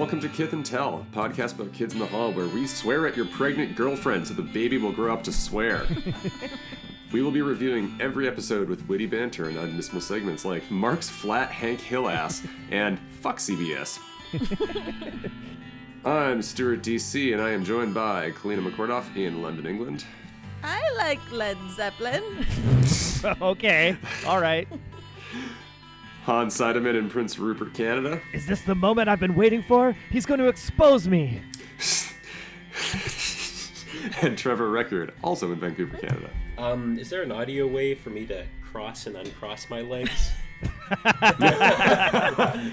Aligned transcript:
Welcome 0.00 0.18
to 0.18 0.30
Kith 0.30 0.54
and 0.54 0.64
Tell, 0.64 1.06
a 1.12 1.14
podcast 1.14 1.56
about 1.56 1.74
kids 1.74 1.92
in 1.92 1.98
the 1.98 2.06
hall 2.06 2.32
where 2.32 2.46
we 2.46 2.66
swear 2.66 3.06
at 3.06 3.18
your 3.18 3.26
pregnant 3.26 3.76
girlfriend 3.76 4.26
so 4.26 4.32
the 4.32 4.40
baby 4.40 4.78
will 4.78 4.92
grow 4.92 5.12
up 5.12 5.22
to 5.24 5.30
swear. 5.30 5.86
we 7.12 7.20
will 7.20 7.30
be 7.30 7.42
reviewing 7.42 7.98
every 8.00 8.26
episode 8.26 8.70
with 8.70 8.88
witty 8.88 9.04
banter 9.04 9.50
and 9.50 9.58
unmissable 9.58 10.00
segments 10.00 10.42
like 10.42 10.68
Mark's 10.70 11.10
flat 11.10 11.50
Hank 11.50 11.82
Hill 11.82 12.08
ass 12.08 12.42
and 12.70 12.98
fuck 13.20 13.36
CBS. 13.36 13.98
I'm 16.06 16.40
Stuart 16.40 16.80
DC 16.80 17.34
and 17.34 17.42
I 17.42 17.50
am 17.50 17.62
joined 17.62 17.92
by 17.92 18.30
Kalina 18.30 18.66
McCordoff 18.66 19.14
in 19.14 19.42
London, 19.42 19.66
England. 19.66 20.06
I 20.62 20.80
like 20.96 21.20
Led 21.30 21.58
Zeppelin. 21.72 22.24
okay, 23.42 23.98
all 24.26 24.40
right. 24.40 24.66
Hans 26.24 26.58
Seidemann 26.58 26.98
in 26.98 27.08
Prince 27.08 27.38
Rupert, 27.38 27.74
Canada. 27.74 28.20
Is 28.32 28.46
this 28.46 28.62
the 28.62 28.74
moment 28.74 29.08
I've 29.08 29.20
been 29.20 29.34
waiting 29.34 29.62
for? 29.62 29.96
He's 30.10 30.26
going 30.26 30.40
to 30.40 30.48
expose 30.48 31.08
me. 31.08 31.40
and 34.22 34.36
Trevor 34.36 34.70
Record, 34.70 35.14
also 35.22 35.50
in 35.52 35.58
Vancouver, 35.58 35.96
Canada. 35.96 36.30
Um, 36.58 36.98
is 36.98 37.08
there 37.08 37.22
an 37.22 37.32
audio 37.32 37.66
way 37.66 37.94
for 37.94 38.10
me 38.10 38.26
to 38.26 38.44
cross 38.70 39.06
and 39.06 39.16
uncross 39.16 39.70
my 39.70 39.80
legs? 39.80 40.30
I, 40.92 42.72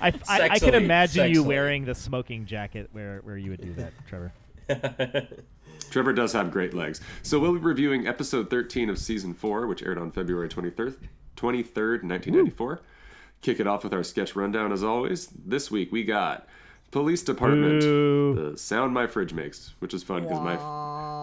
I 0.00 0.10
can 0.10 0.70
Sexily, 0.70 0.74
imagine 0.74 1.32
you 1.32 1.44
wearing 1.44 1.84
the 1.84 1.94
smoking 1.94 2.44
jacket 2.44 2.88
where, 2.92 3.20
where 3.22 3.36
you 3.36 3.50
would 3.50 3.60
do 3.60 3.72
that, 3.74 3.92
Trevor. 4.08 4.32
Trevor 5.90 6.12
does 6.12 6.32
have 6.32 6.50
great 6.50 6.74
legs. 6.74 7.00
So 7.22 7.38
we'll 7.38 7.52
be 7.52 7.60
reviewing 7.60 8.08
episode 8.08 8.50
13 8.50 8.90
of 8.90 8.98
season 8.98 9.32
4, 9.32 9.68
which 9.68 9.82
aired 9.82 9.98
on 9.98 10.10
February 10.10 10.48
23rd, 10.48 10.96
23rd 11.36 12.02
1994. 12.04 12.80
Kick 13.42 13.60
it 13.60 13.66
off 13.66 13.84
with 13.84 13.92
our 13.92 14.02
sketch 14.02 14.34
rundown 14.34 14.72
as 14.72 14.82
always. 14.82 15.28
This 15.28 15.70
week 15.70 15.92
we 15.92 16.02
got 16.04 16.48
Police 16.90 17.22
Department, 17.22 17.80
Boo. 17.80 18.52
the 18.52 18.58
sound 18.58 18.94
my 18.94 19.06
fridge 19.06 19.34
makes, 19.34 19.74
which 19.80 19.92
is 19.92 20.02
fun 20.02 20.22
because 20.22 20.40
my 20.40 20.56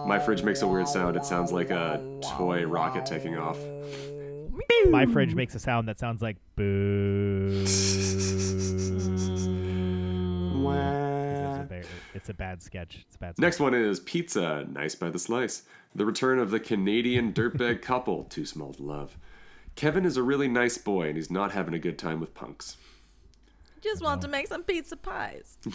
my 0.06 0.18
fridge 0.18 0.42
makes 0.42 0.62
a 0.62 0.66
weird 0.68 0.86
sound. 0.88 1.16
It 1.16 1.24
sounds 1.24 1.50
like 1.52 1.70
a 1.70 2.00
toy 2.36 2.64
rocket 2.64 3.06
taking 3.06 3.38
off. 3.38 3.58
My 4.90 5.06
fridge 5.06 5.34
makes 5.34 5.54
a 5.54 5.58
sound 5.58 5.88
that 5.88 5.98
sounds 5.98 6.22
like 6.22 6.36
boo. 6.56 7.64
It's 11.72 11.80
a, 11.80 11.82
it's 12.14 12.28
a 12.28 12.34
bad 12.34 12.62
sketch. 12.62 13.04
It's 13.06 13.16
a 13.16 13.18
bad. 13.18 13.34
Sketch. 13.36 13.42
Next 13.42 13.60
one 13.60 13.74
is 13.74 14.00
Pizza, 14.00 14.66
Nice 14.70 14.94
by 14.94 15.10
the 15.10 15.18
Slice. 15.18 15.62
The 15.94 16.04
return 16.04 16.38
of 16.38 16.50
the 16.50 16.60
Canadian 16.60 17.32
dirtbag 17.32 17.82
couple, 17.82 18.24
Too 18.24 18.44
Small 18.44 18.72
to 18.74 18.82
Love. 18.82 19.16
Kevin 19.76 20.04
is 20.04 20.16
a 20.16 20.22
really 20.22 20.48
nice 20.48 20.78
boy 20.78 21.08
and 21.08 21.16
he's 21.16 21.30
not 21.30 21.52
having 21.52 21.74
a 21.74 21.78
good 21.78 21.98
time 21.98 22.20
with 22.20 22.34
punks. 22.34 22.76
Just 23.80 24.02
want 24.02 24.22
to 24.22 24.28
make 24.28 24.46
some 24.46 24.62
pizza 24.62 24.96
pies. 24.96 25.58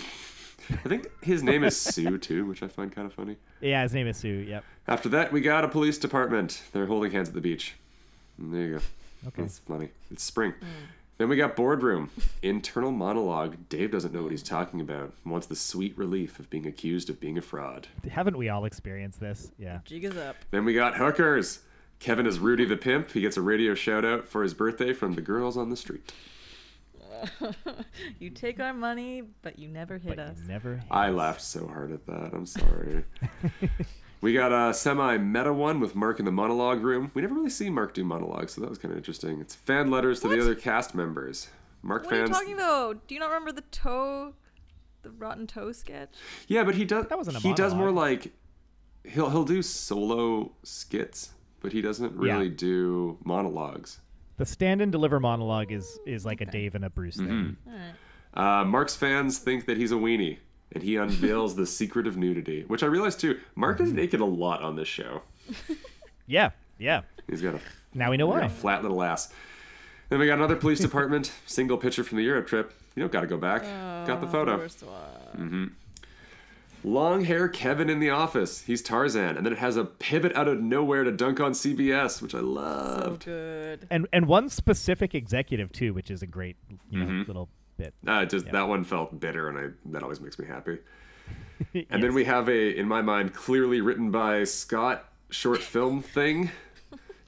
I 0.69 0.89
think 0.89 1.07
his 1.21 1.43
name 1.43 1.63
is 1.63 1.79
Sue 1.79 2.17
too, 2.19 2.45
which 2.45 2.63
I 2.63 2.67
find 2.67 2.91
kind 2.91 3.05
of 3.05 3.13
funny. 3.13 3.37
Yeah, 3.61 3.83
his 3.83 3.93
name 3.93 4.07
is 4.07 4.17
Sue. 4.17 4.45
Yep. 4.47 4.63
After 4.87 5.09
that, 5.09 5.31
we 5.31 5.41
got 5.41 5.63
a 5.63 5.67
police 5.67 5.97
department. 5.97 6.63
They're 6.71 6.85
holding 6.85 7.11
hands 7.11 7.29
at 7.29 7.35
the 7.35 7.41
beach. 7.41 7.75
And 8.37 8.53
there 8.53 8.61
you 8.61 8.73
go. 8.75 8.81
Okay. 9.27 9.41
That's 9.41 9.59
funny. 9.59 9.89
It's 10.11 10.23
spring. 10.23 10.53
Mm. 10.53 10.65
Then 11.17 11.29
we 11.29 11.35
got 11.35 11.55
boardroom. 11.55 12.11
Internal 12.43 12.91
monologue. 12.91 13.57
Dave 13.69 13.91
doesn't 13.91 14.13
know 14.13 14.21
what 14.21 14.31
he's 14.31 14.43
talking 14.43 14.81
about. 14.81 15.13
Wants 15.25 15.47
the 15.47 15.55
sweet 15.55 15.97
relief 15.97 16.37
of 16.39 16.49
being 16.49 16.67
accused 16.67 17.09
of 17.09 17.19
being 17.19 17.37
a 17.37 17.41
fraud. 17.41 17.87
Haven't 18.09 18.37
we 18.37 18.49
all 18.49 18.65
experienced 18.65 19.19
this? 19.19 19.51
Yeah. 19.57 19.79
Jig 19.83 20.03
is 20.03 20.15
up. 20.15 20.35
Then 20.51 20.63
we 20.63 20.75
got 20.75 20.95
hookers. 20.95 21.59
Kevin 21.99 22.25
is 22.27 22.39
Rudy 22.39 22.65
the 22.65 22.77
pimp. 22.77 23.11
He 23.11 23.21
gets 23.21 23.37
a 23.37 23.41
radio 23.41 23.73
shout 23.73 24.05
out 24.05 24.27
for 24.27 24.43
his 24.43 24.53
birthday 24.53 24.93
from 24.93 25.13
the 25.13 25.21
girls 25.21 25.57
on 25.57 25.69
the 25.69 25.77
street. 25.77 26.11
You 28.19 28.29
take 28.29 28.59
our 28.59 28.73
money, 28.73 29.23
but 29.41 29.57
you 29.57 29.67
never 29.67 29.97
hit 29.97 30.17
But 30.17 30.19
us. 30.19 30.37
you 30.39 30.47
never. 30.47 30.83
I 30.91 31.09
laughed 31.09 31.41
so 31.41 31.65
hard 31.67 31.91
at 31.91 32.05
that. 32.05 32.31
I'm 32.33 32.45
sorry. 32.45 33.05
we 34.21 34.33
got 34.33 34.51
a 34.51 34.71
semi 34.73 35.17
meta 35.17 35.51
one 35.51 35.79
with 35.79 35.95
Mark 35.95 36.19
in 36.19 36.25
the 36.25 36.31
monologue 36.31 36.83
room. 36.83 37.09
We 37.15 37.23
never 37.23 37.33
really 37.33 37.49
see 37.49 37.71
Mark 37.71 37.95
do 37.95 38.03
monologues, 38.03 38.53
so 38.53 38.61
that 38.61 38.69
was 38.69 38.77
kind 38.77 38.91
of 38.91 38.97
interesting. 38.97 39.39
It's 39.41 39.55
fan 39.55 39.89
letters 39.89 40.19
to 40.21 40.27
the 40.27 40.39
other 40.39 40.53
cast 40.53 40.93
members. 40.93 41.49
Mark 41.81 42.07
fans. 42.07 42.29
What 42.29 42.43
are 42.43 42.45
you 42.47 42.53
talking 42.53 42.53
about? 42.53 43.07
Do 43.07 43.15
you 43.15 43.19
not 43.19 43.27
remember 43.29 43.51
the 43.51 43.61
toe, 43.71 44.33
the 45.01 45.09
rotten 45.09 45.47
toe 45.47 45.71
sketch? 45.71 46.09
Yeah, 46.47 46.63
but 46.63 46.75
he 46.75 46.85
does. 46.85 47.07
That 47.07 47.17
wasn't 47.17 47.37
a 47.37 47.39
he 47.39 47.53
does 47.53 47.73
more 47.73 47.91
like 47.91 48.31
he'll 49.03 49.29
he'll 49.31 49.43
do 49.43 49.61
solo 49.63 50.51
skits, 50.63 51.31
but 51.61 51.71
he 51.73 51.81
doesn't 51.81 52.13
really 52.15 52.47
Yeah. 52.47 52.53
do 52.55 53.17
monologues. 53.23 53.99
The 54.37 54.45
stand 54.45 54.81
and 54.81 54.91
deliver 54.91 55.19
monologue 55.19 55.71
is 55.71 55.99
is 56.05 56.25
like 56.25 56.41
a 56.41 56.45
Dave 56.45 56.75
and 56.75 56.85
a 56.85 56.89
Bruce 56.89 57.17
thing. 57.17 57.57
All 57.67 57.73
right. 57.73 58.61
Uh, 58.61 58.65
Mark's 58.65 58.95
fans 58.95 59.39
think 59.39 59.65
that 59.65 59.77
he's 59.77 59.91
a 59.91 59.95
weenie, 59.95 60.37
and 60.71 60.83
he 60.83 60.95
unveils 60.95 61.55
the 61.55 61.65
secret 61.79 62.05
of 62.05 62.17
nudity, 62.17 62.63
which 62.67 62.83
I 62.83 62.85
realized 62.85 63.19
too. 63.19 63.39
Mark 63.55 63.77
Mm-hmm. 63.77 63.87
is 63.87 63.93
naked 63.93 64.19
a 64.21 64.25
lot 64.25 64.61
on 64.61 64.75
this 64.75 64.87
show. 64.87 65.21
Yeah. 66.29 66.49
Yeah. 66.77 67.01
He's 67.29 67.41
got 67.41 67.55
a 67.55 67.59
Now 67.93 68.11
we 68.11 68.17
know 68.17 68.27
got 68.27 68.39
a 68.39 68.41
why. 68.41 68.47
flat 68.49 68.81
little 68.83 69.01
ass. 69.01 69.33
Then 70.09 70.19
we 70.19 70.27
got 70.27 70.33
another 70.37 70.57
police 70.57 70.79
department 70.79 71.31
single 71.45 71.77
picture 71.77 72.03
from 72.03 72.17
the 72.17 72.23
Europe 72.25 72.47
trip. 72.47 72.73
You 72.95 73.01
don't 73.03 73.11
got 73.13 73.21
to 73.21 73.27
go 73.27 73.37
back. 73.37 73.61
got 74.05 74.19
the 74.19 74.27
Oh, 74.27 74.31
photo. 74.31 74.57
First 74.57 74.83
one. 74.83 75.75
Long 76.87 77.25
hair 77.25 77.49
Kevin 77.49 77.89
in 77.89 77.99
the 77.99 78.09
office. 78.11 78.61
He's 78.61 78.81
Tarzan, 78.81 79.35
and 79.37 79.45
then 79.45 79.51
it 79.53 79.59
has 79.59 79.75
a 79.77 79.83
pivot 79.85 80.35
out 80.35 80.47
of 80.47 80.61
nowhere 80.61 81.03
to 81.03 81.11
dunk 81.11 81.39
on 81.39 81.51
CBS, 81.51 82.21
which 82.21 82.33
I 82.33 82.39
loved. 82.39 83.23
So 83.23 83.31
good. 83.31 83.87
And 83.89 84.07
and 84.13 84.25
one 84.27 84.49
specific 84.49 85.13
executive 85.13 85.71
too, 85.71 85.93
which 85.93 86.09
is 86.09 86.21
a 86.21 86.27
great 86.27 86.55
you 86.89 86.99
know 86.99 87.05
Mm-hmm. 87.05 87.23
little 87.27 87.49
bit. 87.77 87.93
Uh, 88.07 88.25
just 88.25 88.49
that 88.51 88.67
one 88.67 88.83
felt 88.83 89.19
bitter, 89.19 89.49
and 89.49 89.57
I 89.57 89.89
that 89.91 90.01
always 90.03 90.21
makes 90.21 90.39
me 90.39 90.45
happy. 90.47 90.77
And 91.89 92.01
then 92.03 92.13
we 92.13 92.23
have 92.25 92.47
a, 92.49 92.77
in 92.77 92.87
my 92.87 93.01
mind, 93.01 93.33
clearly 93.33 93.81
written 93.81 94.11
by 94.11 94.43
Scott 94.45 95.05
short 95.29 95.61
film 95.61 96.01
thing. 96.01 96.51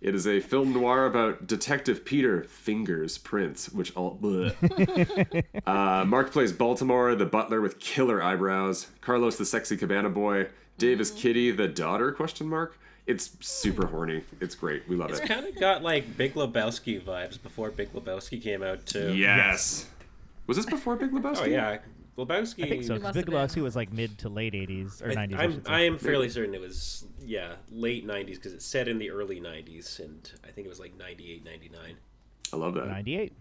It 0.01 0.15
is 0.15 0.25
a 0.25 0.39
film 0.39 0.71
noir 0.73 1.05
about 1.05 1.45
Detective 1.45 2.05
Peter 2.05 2.43
Fingers 2.43 3.17
Prince, 3.17 3.69
which 3.69 3.93
all. 3.97 4.17
bleh. 4.21 5.43
uh, 5.67 6.05
Mark 6.05 6.31
plays 6.31 6.53
Baltimore, 6.53 7.15
the 7.15 7.25
butler 7.25 7.59
with 7.59 7.79
killer 7.79 8.23
eyebrows. 8.23 8.87
Carlos, 9.01 9.37
the 9.37 9.45
sexy 9.45 9.75
cabana 9.75 10.09
boy. 10.09 10.47
Dave 10.77 11.01
is 11.01 11.11
Kitty, 11.11 11.51
the 11.51 11.67
daughter? 11.67 12.13
Question 12.13 12.47
mark. 12.47 12.79
It's 13.05 13.31
super 13.41 13.87
horny. 13.87 14.23
It's 14.39 14.55
great. 14.55 14.87
We 14.87 14.95
love 14.95 15.09
It's 15.09 15.19
it. 15.19 15.23
It's 15.23 15.33
kind 15.33 15.45
of 15.45 15.59
got 15.59 15.83
like 15.83 16.15
Big 16.15 16.35
Lebowski 16.35 17.01
vibes 17.01 17.41
before 17.41 17.69
Big 17.71 17.91
Lebowski 17.91 18.41
came 18.41 18.63
out 18.63 18.85
too. 18.85 19.13
Yes. 19.13 19.87
Was 20.47 20.55
this 20.55 20.65
before 20.65 20.95
Big 20.95 21.11
Lebowski? 21.11 21.41
Oh 21.41 21.45
yeah, 21.45 21.77
Lebowski. 22.17 22.65
I 22.65 22.69
think 22.69 22.83
so. 22.83 22.95
'cause 22.95 23.03
must 23.03 23.13
Big. 23.15 23.25
Lebowski 23.27 23.61
was 23.61 23.75
like 23.75 23.93
mid 23.93 24.17
to 24.19 24.29
late 24.29 24.53
'80s 24.53 25.01
or 25.01 25.11
I, 25.11 25.15
'90s. 25.15 25.35
I, 25.39 25.43
I'm 25.43 25.53
should. 25.53 25.67
I 25.67 25.79
am 25.81 25.97
fairly 25.97 26.29
certain 26.29 26.53
it 26.53 26.61
was 26.61 27.05
yeah 27.25 27.53
late 27.71 28.05
'90s 28.07 28.35
because 28.35 28.53
it's 28.53 28.65
set 28.65 28.87
in 28.87 28.97
the 28.97 29.09
early 29.11 29.39
'90s 29.39 29.99
and 29.99 30.31
I 30.43 30.51
think 30.51 30.65
it 30.65 30.69
was 30.69 30.79
like 30.79 30.97
'98, 30.97 31.43
'99. 31.45 31.95
I 32.51 32.55
love 32.57 32.73
that. 32.75 32.87
'98. 32.87 33.33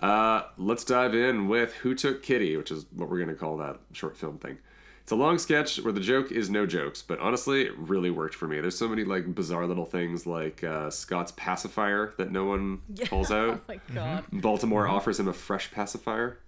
Uh, 0.00 0.42
let's 0.58 0.84
dive 0.84 1.14
in 1.14 1.48
with 1.48 1.72
Who 1.76 1.94
Took 1.94 2.22
Kitty, 2.22 2.56
which 2.56 2.70
is 2.70 2.84
what 2.92 3.08
we're 3.08 3.18
going 3.18 3.28
to 3.28 3.34
call 3.36 3.56
that 3.58 3.78
short 3.92 4.16
film 4.16 4.38
thing. 4.38 4.58
It's 5.02 5.12
a 5.12 5.16
long 5.16 5.38
sketch 5.38 5.76
where 5.82 5.92
the 5.92 6.00
joke 6.00 6.32
is 6.32 6.48
no 6.50 6.64
jokes, 6.66 7.00
but 7.02 7.18
honestly, 7.20 7.62
it 7.62 7.76
really 7.78 8.10
worked 8.10 8.34
for 8.34 8.48
me. 8.48 8.58
There's 8.60 8.76
so 8.76 8.88
many 8.88 9.04
like 9.04 9.34
bizarre 9.34 9.66
little 9.66 9.84
things 9.84 10.26
like 10.26 10.64
uh, 10.64 10.90
Scott's 10.90 11.32
pacifier 11.36 12.14
that 12.16 12.32
no 12.32 12.44
one 12.46 12.80
calls 13.04 13.30
Oh 13.30 13.52
out. 13.52 13.68
my 13.68 13.78
god. 13.94 14.24
Baltimore 14.32 14.88
offers 14.88 15.20
him 15.20 15.28
a 15.28 15.32
fresh 15.34 15.70
pacifier. 15.70 16.38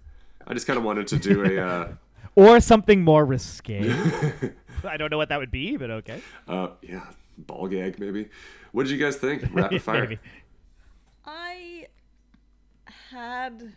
I 0.47 0.53
just 0.53 0.65
kind 0.65 0.77
of 0.77 0.83
wanted 0.85 1.07
to 1.07 1.17
do 1.19 1.43
a 1.43 1.61
uh, 1.65 1.87
Or 2.35 2.59
something 2.59 3.03
more 3.03 3.25
risque. 3.25 3.91
I 4.83 4.95
don't 4.97 5.09
know 5.11 5.17
what 5.17 5.29
that 5.29 5.39
would 5.39 5.51
be, 5.51 5.75
but 5.75 5.89
okay. 5.89 6.21
uh, 6.47 6.69
yeah 6.81 7.05
ball 7.37 7.67
gag 7.67 7.99
maybe. 7.99 8.29
What 8.71 8.83
did 8.83 8.91
you 8.91 8.97
guys 8.97 9.15
think? 9.15 9.43
Rapid 9.51 9.81
fire. 9.83 10.01
Maybe. 10.01 10.19
I 11.25 11.87
had 13.11 13.73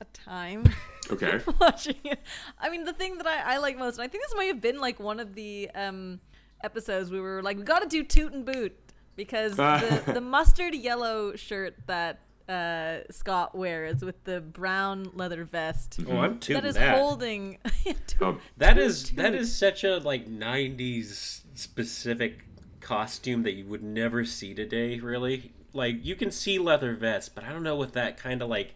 a 0.00 0.04
time 0.12 0.64
Okay. 1.10 1.40
watching 1.60 1.96
it. 2.04 2.20
I 2.58 2.70
mean, 2.70 2.84
the 2.84 2.92
thing 2.92 3.18
that 3.18 3.26
I, 3.26 3.54
I 3.54 3.58
like 3.58 3.76
most, 3.78 3.96
and 3.96 4.04
I 4.04 4.08
think 4.08 4.24
this 4.24 4.34
might 4.34 4.44
have 4.46 4.60
been 4.60 4.80
like 4.80 4.98
one 4.98 5.20
of 5.20 5.34
the 5.34 5.70
um, 5.74 6.20
episodes 6.62 7.10
we 7.10 7.20
were 7.20 7.42
like, 7.42 7.58
we 7.58 7.62
got 7.62 7.82
to 7.82 7.88
do 7.88 8.02
toot 8.02 8.32
and 8.32 8.44
boot 8.44 8.74
because 9.16 9.56
the, 9.56 10.02
the 10.06 10.20
mustard 10.20 10.74
yellow 10.74 11.36
shirt 11.36 11.74
that 11.86 12.20
uh, 12.48 12.98
Scott 13.10 13.54
wears 13.54 14.04
with 14.04 14.22
the 14.24 14.40
brown 14.40 15.10
leather 15.14 15.44
vest 15.44 15.98
Oh, 16.08 16.18
I'm 16.18 16.38
tooting 16.38 16.62
that 16.62 16.68
is 16.68 16.74
that. 16.74 16.98
holding. 16.98 17.58
Oh, 18.20 18.38
That 18.58 18.78
is 18.78 19.10
that 19.12 19.34
is 19.34 19.54
such 19.54 19.82
a 19.82 19.98
like 19.98 20.28
'90s 20.28 21.40
specific 21.54 22.44
costume 22.80 23.42
that 23.42 23.54
you 23.54 23.64
would 23.66 23.82
never 23.82 24.24
see 24.24 24.54
today. 24.54 25.00
Really, 25.00 25.52
like 25.72 26.04
you 26.04 26.14
can 26.14 26.30
see 26.30 26.58
leather 26.58 26.94
vests, 26.94 27.28
but 27.28 27.44
I 27.44 27.52
don't 27.52 27.62
know 27.62 27.76
with 27.76 27.92
that 27.94 28.16
kind 28.16 28.40
of 28.40 28.48
like 28.48 28.74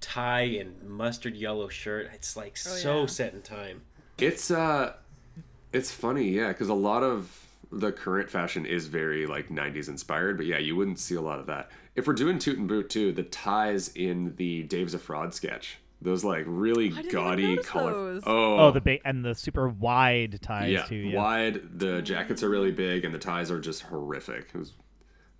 tie 0.00 0.42
and 0.42 0.82
mustard 0.82 1.36
yellow 1.36 1.68
shirt. 1.68 2.10
It's 2.12 2.36
like 2.36 2.56
so 2.56 3.00
yeah. 3.00 3.06
set 3.06 3.32
in 3.34 3.42
time. 3.42 3.82
It's 4.18 4.50
uh, 4.50 4.94
it's 5.72 5.90
funny, 5.90 6.30
yeah, 6.30 6.48
because 6.48 6.68
a 6.68 6.74
lot 6.74 7.02
of 7.02 7.46
the 7.70 7.92
current 7.92 8.30
fashion 8.30 8.66
is 8.66 8.86
very 8.86 9.26
like 9.26 9.48
'90s 9.48 9.88
inspired, 9.88 10.36
but 10.36 10.46
yeah, 10.46 10.58
you 10.58 10.74
wouldn't 10.76 10.98
see 10.98 11.14
a 11.14 11.20
lot 11.20 11.38
of 11.38 11.46
that. 11.46 11.70
If 11.94 12.06
we're 12.06 12.14
doing 12.14 12.38
toot 12.38 12.58
and 12.58 12.66
boot 12.68 12.90
too, 12.90 13.12
the 13.12 13.22
ties 13.22 13.88
in 13.88 14.34
the 14.36 14.62
Dave's 14.64 14.94
a 14.94 14.98
Fraud 14.98 15.32
sketch, 15.34 15.78
those 16.02 16.24
like 16.24 16.44
really 16.46 16.88
gaudy 16.88 17.54
notice 17.54 17.66
color. 17.66 18.20
Oh, 18.26 18.58
Oh, 18.58 18.70
the 18.72 18.80
ba- 18.80 19.06
and 19.06 19.24
the 19.24 19.34
super 19.34 19.68
wide 19.68 20.40
ties 20.42 20.72
yeah, 20.72 20.82
too. 20.82 20.96
Yeah. 20.96 21.16
wide. 21.20 21.78
The 21.78 22.02
jackets 22.02 22.42
are 22.42 22.48
really 22.50 22.72
big, 22.72 23.04
and 23.04 23.14
the 23.14 23.18
ties 23.18 23.50
are 23.50 23.60
just 23.60 23.82
horrific. 23.82 24.50
It 24.54 24.58
was, 24.58 24.70
it 24.70 24.74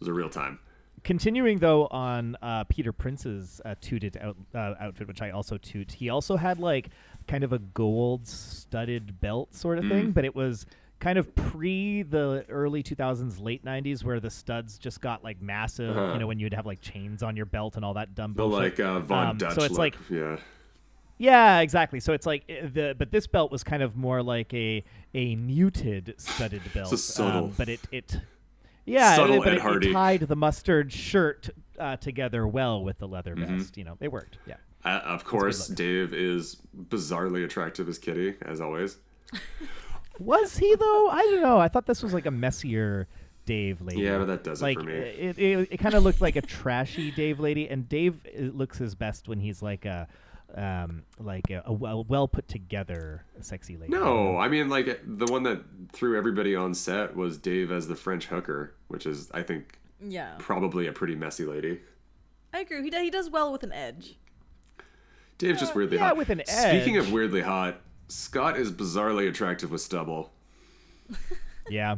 was 0.00 0.08
a 0.08 0.12
real 0.12 0.28
time. 0.30 0.58
Continuing 1.02 1.58
though 1.58 1.86
on 1.88 2.34
uh, 2.40 2.64
Peter 2.64 2.92
Prince's 2.92 3.60
uh, 3.64 3.74
tooted 3.80 4.16
out, 4.16 4.36
uh, 4.54 4.74
outfit, 4.80 5.06
which 5.06 5.20
I 5.20 5.30
also 5.30 5.58
toot. 5.58 5.92
He 5.92 6.08
also 6.08 6.36
had 6.36 6.58
like 6.60 6.88
kind 7.28 7.44
of 7.44 7.52
a 7.52 7.58
gold 7.58 8.26
studded 8.26 9.20
belt 9.20 9.54
sort 9.54 9.78
of 9.78 9.84
Mm. 9.84 9.88
thing, 9.90 10.10
but 10.12 10.24
it 10.24 10.34
was 10.34 10.64
kind 11.00 11.18
of 11.18 11.34
pre 11.34 12.02
the 12.02 12.44
early 12.48 12.82
2000s, 12.82 13.40
late 13.42 13.64
90s, 13.64 14.02
where 14.04 14.20
the 14.20 14.30
studs 14.30 14.78
just 14.78 15.00
got 15.00 15.22
like 15.24 15.40
massive. 15.42 15.96
Uh-huh. 15.96 16.12
You 16.14 16.18
know, 16.20 16.26
when 16.26 16.38
you'd 16.38 16.54
have 16.54 16.66
like 16.66 16.80
chains 16.80 17.22
on 17.22 17.36
your 17.36 17.46
belt 17.46 17.76
and 17.76 17.84
all 17.84 17.94
that 17.94 18.14
dumb 18.14 18.32
The 18.32 18.42
bullshit. 18.46 18.78
like 18.78 18.80
uh, 18.80 19.00
Von 19.00 19.26
Um, 19.28 19.36
Dutch 19.38 19.54
so 19.54 19.62
it's 19.62 19.70
look. 19.72 19.78
like 19.78 19.96
yeah, 20.10 20.36
Yeah, 21.18 21.60
exactly. 21.60 22.00
So 22.00 22.12
it's 22.12 22.26
like 22.26 22.44
uh, 22.50 22.68
the 22.72 22.94
but 22.98 23.10
this 23.10 23.26
belt 23.26 23.52
was 23.52 23.62
kind 23.62 23.82
of 23.82 23.96
more 23.96 24.22
like 24.22 24.52
a 24.54 24.82
a 25.14 25.36
muted 25.36 26.14
studded 26.18 26.62
belt. 26.72 26.88
So 26.90 26.96
subtle. 26.96 27.44
um, 27.46 27.54
but 27.58 27.68
it 27.68 27.80
it 27.92 28.20
yeah, 28.86 29.16
Subtle 29.16 29.36
it, 29.36 29.44
but 29.44 29.52
Ed 29.66 29.76
it, 29.82 29.84
it 29.88 29.92
tied 29.94 30.20
the 30.20 30.36
mustard 30.36 30.92
shirt 30.92 31.48
uh, 31.78 31.96
together 31.96 32.46
well 32.46 32.82
with 32.84 32.98
the 32.98 33.08
leather 33.08 33.34
Mm-hmm. 33.34 33.58
vest. 33.58 33.76
You 33.78 33.84
know, 33.84 33.96
it 34.00 34.12
worked. 34.12 34.38
Yeah. 34.46 34.56
uh, 34.84 35.00
of 35.04 35.24
course. 35.24 35.68
Dave 35.68 36.12
is 36.12 36.58
bizarrely 36.88 37.44
attractive 37.44 37.88
as 37.88 37.98
Kitty, 37.98 38.34
as 38.42 38.60
always. 38.60 38.98
Was 40.18 40.58
he 40.58 40.74
though? 40.74 41.08
I 41.08 41.20
don't 41.22 41.42
know. 41.42 41.58
I 41.58 41.68
thought 41.68 41.86
this 41.86 42.02
was 42.02 42.14
like 42.14 42.26
a 42.26 42.30
messier 42.30 43.08
Dave 43.46 43.80
lady. 43.80 44.02
Yeah, 44.02 44.18
but 44.18 44.26
that 44.26 44.44
does 44.44 44.62
it 44.62 44.74
for 44.74 44.82
me. 44.84 44.92
it 44.94 45.38
it, 45.38 45.68
it 45.72 45.76
kind 45.78 45.94
of 45.94 46.02
looked 46.02 46.20
like 46.20 46.36
a 46.36 46.42
trashy 46.42 47.10
Dave 47.10 47.40
lady, 47.40 47.68
and 47.68 47.88
Dave 47.88 48.20
uh, 48.26 48.42
looks 48.44 48.78
his 48.78 48.94
best 48.94 49.28
when 49.28 49.38
he's 49.40 49.60
like 49.62 49.84
a 49.84 50.06
um 50.56 51.02
like 51.18 51.50
a, 51.50 51.62
a 51.66 51.72
well 51.72 52.04
well 52.08 52.28
put 52.28 52.46
together 52.48 53.24
sexy 53.40 53.76
lady. 53.76 53.92
No, 53.92 54.36
I 54.36 54.48
mean 54.48 54.68
like 54.68 55.00
the 55.04 55.26
one 55.26 55.42
that 55.42 55.62
threw 55.92 56.16
everybody 56.16 56.54
on 56.54 56.74
set 56.74 57.16
was 57.16 57.36
Dave 57.38 57.72
as 57.72 57.88
the 57.88 57.96
French 57.96 58.26
hooker, 58.26 58.74
which 58.88 59.04
is 59.04 59.30
I 59.32 59.42
think 59.42 59.78
Yeah, 60.00 60.34
probably 60.38 60.86
a 60.86 60.92
pretty 60.92 61.16
messy 61.16 61.44
lady. 61.44 61.80
I 62.52 62.60
agree. 62.60 62.82
He, 62.84 62.90
do- 62.90 62.98
he 63.00 63.10
does 63.10 63.28
well 63.28 63.50
with 63.50 63.64
an 63.64 63.72
edge. 63.72 64.16
Dave's 65.38 65.58
just 65.58 65.74
weirdly 65.74 65.96
yeah, 65.96 66.04
hot. 66.08 66.16
with 66.16 66.30
an 66.30 66.40
edge. 66.48 66.48
Speaking 66.82 66.96
of 66.98 67.10
weirdly 67.12 67.40
hot, 67.40 67.80
Scott 68.08 68.56
is 68.58 68.70
bizarrely 68.70 69.28
attractive 69.28 69.70
with 69.70 69.80
stubble. 69.80 70.32
Yeah. 71.70 71.96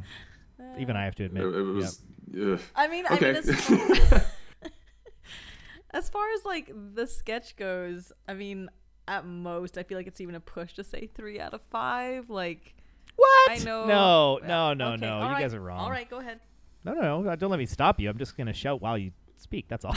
Even 0.78 0.94
I 0.96 1.04
have 1.06 1.16
to 1.16 1.24
admit. 1.24 1.42
it 1.42 1.48
was. 1.62 2.00
ugh. 2.40 2.60
I 2.76 2.86
mean, 2.86 3.04
I 3.10 3.14
Okay. 3.14 3.32
mean, 3.32 3.36
as 3.36 3.50
far, 3.60 4.22
as 5.90 6.08
far 6.08 6.24
as 6.34 6.44
like 6.44 6.70
the 6.94 7.04
sketch 7.06 7.56
goes, 7.56 8.12
I 8.28 8.34
mean, 8.34 8.68
at 9.08 9.26
most, 9.26 9.76
I 9.76 9.82
feel 9.82 9.98
like 9.98 10.06
it's 10.06 10.20
even 10.20 10.36
a 10.36 10.40
push 10.40 10.74
to 10.74 10.84
say 10.84 11.08
three 11.14 11.40
out 11.40 11.52
of 11.52 11.62
five. 11.70 12.30
Like, 12.30 12.74
What? 13.16 13.50
I 13.50 13.58
know. 13.64 13.86
No, 13.86 14.38
Yeah, 14.40 14.46
no, 14.46 14.74
no, 14.74 14.92
okay, 14.92 15.00
no. 15.06 15.18
You 15.22 15.26
right, 15.32 15.40
guys 15.40 15.54
are 15.54 15.60
wrong. 15.60 15.80
All 15.80 15.90
right, 15.90 16.08
go 16.08 16.18
ahead. 16.18 16.38
No, 16.84 16.92
no, 16.94 17.22
no. 17.22 17.34
Don't 17.36 17.50
let 17.50 17.58
me 17.58 17.66
stop 17.66 17.98
you. 17.98 18.08
I'm 18.08 18.18
just 18.18 18.36
gonna 18.36 18.52
shout 18.52 18.80
while 18.80 18.96
you 18.96 19.10
speak. 19.36 19.66
That's 19.68 19.84
all. 19.84 19.96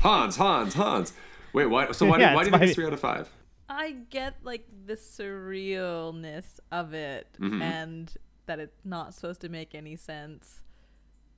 Hans, 0.00 0.36
Hans, 0.36 0.74
Hans. 0.74 1.12
Wait, 1.52 1.66
why? 1.66 1.90
So 1.90 2.06
why, 2.06 2.18
Yeah, 2.18 2.28
did, 2.30 2.36
why 2.36 2.44
do 2.44 2.50
you 2.50 2.56
think 2.58 2.62
it's 2.68 2.74
three 2.76 2.86
out 2.86 2.92
of 2.92 3.00
five? 3.00 3.28
I 3.70 3.92
get 4.10 4.34
like 4.42 4.66
the 4.86 4.94
surrealness 4.96 6.58
of 6.72 6.92
it 6.92 7.28
Mhm. 7.38 7.62
and 7.62 8.12
that 8.46 8.58
it's 8.58 8.84
not 8.84 9.14
supposed 9.14 9.40
to 9.42 9.48
make 9.48 9.74
any 9.74 9.96
sense. 9.96 10.62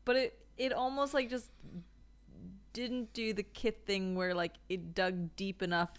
But 0.05 0.17
it 0.17 0.39
it 0.57 0.73
almost 0.73 1.15
like 1.15 1.29
just 1.31 1.51
didn't 2.73 3.13
do 3.13 3.33
the 3.35 3.43
kit 3.43 3.83
thing 3.87 4.15
where 4.15 4.35
like 4.35 4.55
it 4.69 4.95
dug 4.95 5.37
deep 5.37 5.63
enough 5.63 5.91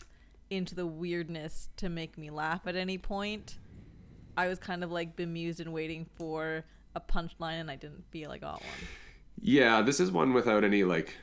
into 0.49 0.73
the 0.75 0.85
weirdness 0.87 1.69
to 1.77 1.89
make 1.89 2.17
me 2.17 2.29
laugh 2.29 2.65
at 2.67 2.75
any 2.75 2.97
point. 2.97 3.57
I 4.35 4.47
was 4.47 4.57
kind 4.59 4.83
of 4.83 4.91
like 4.91 5.15
bemused 5.15 5.59
and 5.59 5.71
waiting 5.71 6.05
for 6.15 6.65
a 6.95 6.99
punchline 7.01 7.59
and 7.61 7.69
I 7.69 7.75
didn't 7.75 8.05
feel 8.09 8.31
I 8.31 8.37
got 8.39 8.61
one. 8.61 8.87
Yeah, 9.41 9.81
this 9.81 9.99
is 9.99 10.11
one 10.11 10.33
without 10.33 10.63
any 10.63 10.83
like 10.83 11.15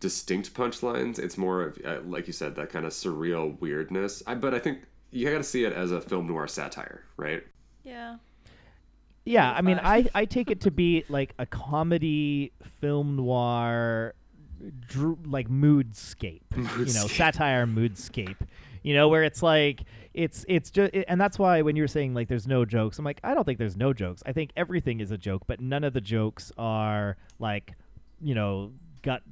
distinct 0.00 0.54
punchlines. 0.54 1.18
It's 1.18 1.36
more 1.38 1.62
of, 1.62 1.78
uh, 1.84 2.00
like 2.04 2.26
you 2.26 2.32
said, 2.32 2.56
that 2.56 2.70
kind 2.70 2.84
of 2.86 2.92
surreal 2.92 3.58
weirdness. 3.60 4.22
I, 4.26 4.34
but 4.34 4.54
I 4.54 4.58
think 4.58 4.80
you 5.10 5.30
got 5.30 5.38
to 5.38 5.44
see 5.44 5.64
it 5.64 5.72
as 5.72 5.92
a 5.92 6.00
film 6.00 6.26
noir 6.26 6.46
satire, 6.48 7.04
right? 7.16 7.42
Yeah. 7.82 8.16
yeah, 9.24 9.52
I 9.52 9.60
mean, 9.62 9.78
I 9.82 10.08
I 10.14 10.24
take 10.24 10.50
it 10.50 10.60
to 10.62 10.70
be 10.70 11.04
like 11.08 11.34
a 11.38 11.46
comedy 11.46 12.52
film 12.80 13.16
noir, 13.16 14.14
dr- 14.88 15.26
like 15.26 15.48
moodscape. 15.48 16.42
You 16.56 16.62
know, 16.62 16.68
Moodscape. 16.70 17.16
satire 17.16 17.66
moodscape. 17.66 18.36
You 18.82 18.94
know, 18.94 19.08
where 19.08 19.22
it's 19.22 19.42
like 19.42 19.84
it's 20.12 20.44
it's 20.48 20.70
just, 20.70 20.92
and 21.08 21.20
that's 21.20 21.38
why 21.38 21.62
when 21.62 21.74
you're 21.76 21.88
saying 21.88 22.14
like 22.14 22.28
there's 22.28 22.46
no 22.46 22.64
jokes, 22.64 22.98
I'm 22.98 23.04
like 23.04 23.20
I 23.24 23.34
don't 23.34 23.44
think 23.44 23.58
there's 23.58 23.76
no 23.76 23.92
jokes. 23.92 24.22
I 24.26 24.32
think 24.32 24.50
everything 24.56 25.00
is 25.00 25.10
a 25.10 25.18
joke, 25.18 25.42
but 25.46 25.60
none 25.60 25.84
of 25.84 25.92
the 25.94 26.00
jokes 26.02 26.52
are 26.58 27.16
like, 27.38 27.72
you 28.20 28.34
know, 28.34 28.72
gut 29.02 29.22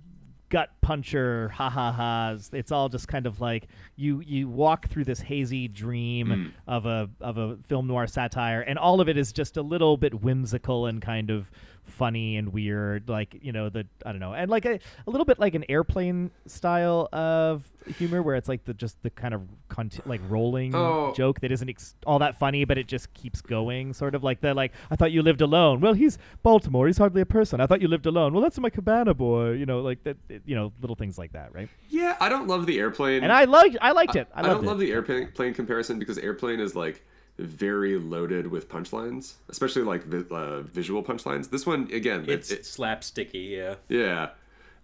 gut 0.53 0.69
puncher 0.83 1.49
ha 1.49 1.71
ha 1.71 1.91
ha's. 1.91 2.51
It's 2.53 2.71
all 2.71 2.91
just 2.91 3.09
kind 3.09 3.27
of 3.27 3.41
like 3.41 3.69
you 4.03 4.21
you 4.27 4.49
walk 4.49 4.89
through 4.89 5.05
this 5.05 5.21
hazy 5.21 5.69
dream 5.69 6.27
Mm. 6.29 6.51
of 6.67 6.87
a 6.87 7.09
of 7.21 7.39
a 7.39 7.57
film 7.69 7.87
noir 7.87 8.07
satire 8.07 8.61
and 8.63 8.79
all 8.79 9.01
of 9.01 9.09
it 9.09 9.17
is 9.17 9.33
just 9.33 9.57
a 9.57 9.63
little 9.63 9.97
bit 9.97 10.13
whimsical 10.23 10.87
and 10.87 11.01
kind 11.03 11.31
of 11.31 11.51
funny 11.85 12.37
and 12.37 12.53
weird 12.53 13.09
like 13.09 13.37
you 13.43 13.51
know 13.53 13.69
the 13.69 13.85
i 14.07 14.13
don't 14.13 14.21
know 14.21 14.33
and 14.33 14.49
like 14.51 14.65
a, 14.65 14.79
a 15.07 15.11
little 15.11 15.25
bit 15.25 15.39
like 15.41 15.55
an 15.57 15.65
airplane 15.69 16.31
style 16.47 17.09
of 17.13 17.69
humor 17.99 18.23
where 18.23 18.37
it's 18.37 18.49
like 18.49 18.65
the 18.65 18.73
just 18.73 18.97
the 19.03 19.11
kind 19.11 19.35
of 19.35 19.43
conti- 19.69 20.01
like 20.07 20.21
rolling 20.29 20.73
Oh. 20.77 21.13
joke 21.17 21.41
that 21.41 21.51
isn't 21.51 21.69
ex- 21.69 21.97
all 22.07 22.21
that 22.21 22.39
funny 22.39 22.65
but 22.65 22.79
it 22.79 22.87
just 22.87 23.13
keeps 23.15 23.41
going 23.41 23.93
sort 23.95 24.15
of 24.15 24.23
like 24.23 24.41
the 24.41 24.55
like 24.55 24.71
i 24.93 24.97
thought 24.97 25.11
you 25.11 25.23
lived 25.23 25.41
alone 25.41 25.81
well 25.81 25.93
he's 25.93 26.19
baltimore 26.45 26.87
he's 26.87 26.99
hardly 26.99 27.21
a 27.21 27.27
person 27.27 27.61
i 27.61 27.67
thought 27.67 27.83
you 27.83 27.89
lived 27.89 28.07
alone 28.07 28.33
well 28.33 28.43
that's 28.43 28.59
my 28.61 28.71
cabana 28.71 29.13
boy 29.13 29.51
you 29.51 29.67
know 29.67 29.81
like 29.81 30.03
that 30.05 30.17
you 30.47 30.55
know 30.55 30.73
little 30.81 30.95
things 30.97 31.19
like 31.19 31.33
that 31.33 31.53
right 31.53 31.69
Yeah, 31.91 32.17
I 32.21 32.29
don't 32.29 32.47
love 32.47 32.67
the 32.67 32.79
airplane. 32.79 33.25
and 33.25 33.33
i 33.33 33.45
liked 33.45 33.77
i 33.83 33.91
liked 33.93 34.17
it 34.17 34.29
i, 34.35 34.41
I, 34.41 34.43
loved 34.43 34.55
don't 34.55 34.65
it. 34.65 34.69
love 34.69 34.79
the 34.79 34.93
airplane 34.93 35.55
comparison 35.55 35.99
because 35.99 36.19
airplane 36.19 36.61
is 36.61 36.75
like 36.75 37.05
very 37.39 37.97
loaded 37.97 38.47
with 38.47 38.69
punchlines, 38.69 39.35
especially 39.49 39.83
like 39.83 40.05
vi- 40.05 40.35
uh, 40.37 40.61
visual 40.61 41.03
punchlines. 41.03 41.49
This 41.49 41.65
one 41.67 41.89
again, 41.91 42.27
It's 42.29 42.51
it, 42.53 42.59
it- 42.61 42.63
slapsticky, 42.65 43.51
yeah. 43.51 43.77
yeah. 43.89 44.31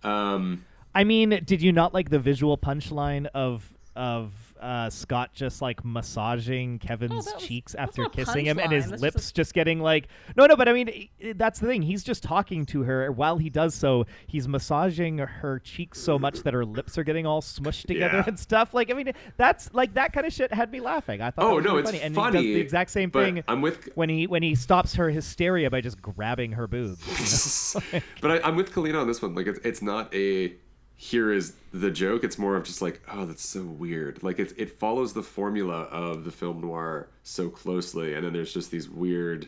Um, 0.03 0.65
I 0.95 1.05
mean, 1.05 1.43
did 1.45 1.61
you 1.61 1.73
not 1.73 1.93
like 1.93 2.09
the 2.09 2.19
visual 2.19 2.57
punchline 2.57 3.27
of 3.35 3.71
of 3.95 4.33
uh, 4.61 4.91
Scott 4.91 5.33
just 5.35 5.63
like 5.63 5.85
massaging 5.85 6.79
Kevin's 6.79 7.25
that 7.27 7.35
was- 7.35 7.43
cheeks 7.45 7.73
that's 7.73 7.91
after 7.99 8.09
kissing 8.09 8.47
him, 8.47 8.59
and 8.59 8.73
his 8.73 8.89
that's 8.91 9.03
lips 9.03 9.15
just 9.17 9.37
just, 9.37 9.55
getting 9.55 9.81
like 9.81 10.09
no, 10.37 10.47
no. 10.47 10.57
But 10.57 10.69
I 10.69 10.73
mean, 10.73 10.89
i- 10.89 11.09
i- 11.29 11.33
that's 11.37 11.61
the 11.61 11.67
thing. 11.67 11.83
He's 11.83 12.03
just 12.03 12.23
talking 12.23 12.67
to 12.67 12.83
her 12.83 13.11
while 13.13 13.39
he 13.39 13.49
does 13.51 13.75
so. 13.75 14.07
He's 14.27 14.49
massaging 14.49 15.19
her 15.19 15.59
cheeks 15.61 16.01
so 16.01 16.19
much 16.19 16.41
that 16.43 16.55
her 16.55 16.65
lips 16.65 16.99
are 16.99 17.05
getting 17.05 17.27
all 17.27 17.41
smushed 17.43 17.87
together 17.87 18.19
Yeah. 18.19 18.25
and 18.27 18.39
stuff. 18.39 18.75
Like, 18.75 18.91
I 18.91 18.95
mean, 18.95 19.13
that's 19.37 19.73
like 19.73 19.95
that 19.95 20.13
kind 20.13 20.27
of 20.27 20.33
shit 20.33 20.53
had 20.53 20.71
me 20.73 20.81
laughing. 20.81 21.21
I 21.23 21.31
thought. 21.31 21.45
Oh, 21.45 21.59
no, 21.59 21.71
really 21.77 21.81
it's 21.81 21.91
funny. 21.91 22.03
And 22.03 22.15
funny, 22.15 22.39
he 22.39 22.47
does 22.49 22.55
the 22.55 22.61
exact 22.61 22.91
same 22.91 23.11
thing 23.11 23.43
I'm 23.49 23.61
with 23.63 23.89
when 23.95 24.09
he 24.09 24.27
when 24.27 24.43
he 24.43 24.55
stops 24.55 24.95
her 24.95 25.11
hysteria 25.11 25.71
by 25.71 25.81
just 25.81 26.01
grabbing 26.03 26.53
her 26.53 26.67
boobs. 26.67 27.75
you 27.93 27.99
know? 27.99 28.05
but 28.21 28.31
I, 28.31 28.41
I'm 28.49 28.57
with 28.57 28.73
Kalina 28.73 29.01
on 29.01 29.07
this 29.07 29.23
one. 29.23 29.35
Like, 29.35 29.47
it's 29.47 29.59
it's 29.65 29.83
not 29.83 30.13
a 30.15 30.55
here 31.01 31.33
is 31.33 31.55
the 31.73 31.93
joke. 31.93 32.25
It's 32.25 32.39
more 32.39 32.57
of 32.57 32.65
just 32.65 32.83
like, 32.83 33.01
oh, 33.09 33.25
that's 33.25 33.47
so 33.47 33.63
weird. 33.63 34.21
Like, 34.25 34.41
it 34.41 34.53
it 34.57 34.81
follows 34.81 35.13
the 35.13 35.23
formula 35.23 35.83
of 35.83 36.25
the 36.25 36.33
film 36.33 36.61
noir 36.61 37.09
so 37.23 37.49
closely, 37.49 38.15
and 38.15 38.27
then 38.27 38.33
there's 38.33 38.53
just 38.53 38.73
these 38.73 38.91
weird, 38.91 39.47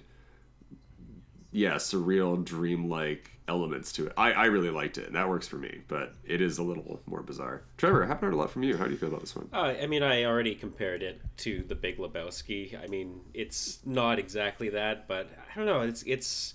yeah, 1.50 1.74
surreal, 1.74 2.42
dreamlike 2.44 3.32
elements 3.48 3.90
to 3.94 4.06
it. 4.06 4.12
I 4.16 4.30
I 4.30 4.44
really 4.44 4.70
liked 4.70 4.96
it, 4.96 5.08
and 5.08 5.16
that 5.16 5.28
works 5.28 5.48
for 5.48 5.56
me. 5.56 5.80
But 5.88 6.14
it 6.24 6.40
is 6.40 6.58
a 6.58 6.62
little 6.62 7.00
more 7.04 7.20
bizarre. 7.20 7.64
Trevor, 7.78 8.04
I 8.04 8.06
haven't 8.06 8.22
heard 8.22 8.34
a 8.34 8.36
lot 8.36 8.52
from 8.52 8.62
you. 8.62 8.76
How 8.76 8.84
do 8.84 8.92
you 8.92 8.96
feel 8.96 9.08
about 9.08 9.22
this 9.22 9.34
one? 9.34 9.48
Uh, 9.52 9.74
I 9.82 9.88
mean, 9.88 10.04
I 10.04 10.26
already 10.26 10.54
compared 10.54 11.02
it 11.02 11.20
to 11.38 11.64
The 11.66 11.74
Big 11.74 11.98
Lebowski. 11.98 12.80
I 12.80 12.86
mean, 12.86 13.22
it's 13.34 13.80
not 13.84 14.20
exactly 14.20 14.68
that, 14.68 15.08
but 15.08 15.28
I 15.52 15.56
don't 15.56 15.66
know. 15.66 15.80
It's 15.80 16.04
it's 16.04 16.54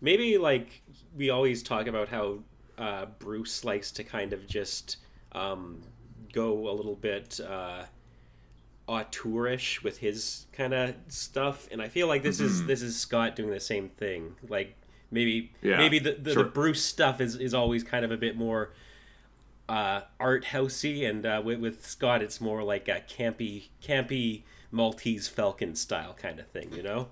maybe 0.00 0.38
like 0.38 0.82
we 1.16 1.30
always 1.30 1.64
talk 1.64 1.88
about 1.88 2.10
how 2.10 2.44
uh, 2.80 3.06
Bruce 3.18 3.64
likes 3.64 3.92
to 3.92 4.04
kind 4.04 4.32
of 4.32 4.46
just 4.46 4.96
um, 5.32 5.80
go 6.32 6.68
a 6.68 6.72
little 6.72 6.96
bit 6.96 7.38
uh, 7.40 7.84
auteurish 8.88 9.82
with 9.82 9.98
his 9.98 10.46
kind 10.52 10.74
of 10.74 10.94
stuff, 11.08 11.68
and 11.70 11.80
I 11.80 11.88
feel 11.88 12.08
like 12.08 12.22
this 12.22 12.40
is 12.40 12.64
this 12.66 12.82
is 12.82 12.98
Scott 12.98 13.36
doing 13.36 13.50
the 13.50 13.60
same 13.60 13.88
thing. 13.90 14.34
Like 14.48 14.76
Maybe 15.10 15.52
Yeah, 15.62 15.78
maybe 15.78 15.98
the, 15.98 16.12
the, 16.12 16.32
sure. 16.32 16.44
the 16.44 16.50
Bruce 16.50 16.84
stuff 16.84 17.20
is, 17.20 17.36
is 17.36 17.52
always 17.52 17.82
kind 17.82 18.04
of 18.04 18.12
a 18.12 18.16
bit 18.16 18.36
more 18.36 18.72
uh, 19.68 20.02
art 20.18 20.46
housey, 20.46 21.08
and 21.08 21.26
uh, 21.26 21.42
with, 21.44 21.60
with 21.60 21.86
Scott, 21.86 22.22
it's 22.22 22.40
more 22.40 22.62
like 22.62 22.88
a 22.88 23.02
campy 23.08 23.68
campy 23.82 24.42
Maltese 24.70 25.28
Falcon 25.28 25.74
style 25.74 26.14
kind 26.14 26.38
of 26.38 26.46
thing. 26.48 26.72
You 26.72 26.82
know? 26.82 27.08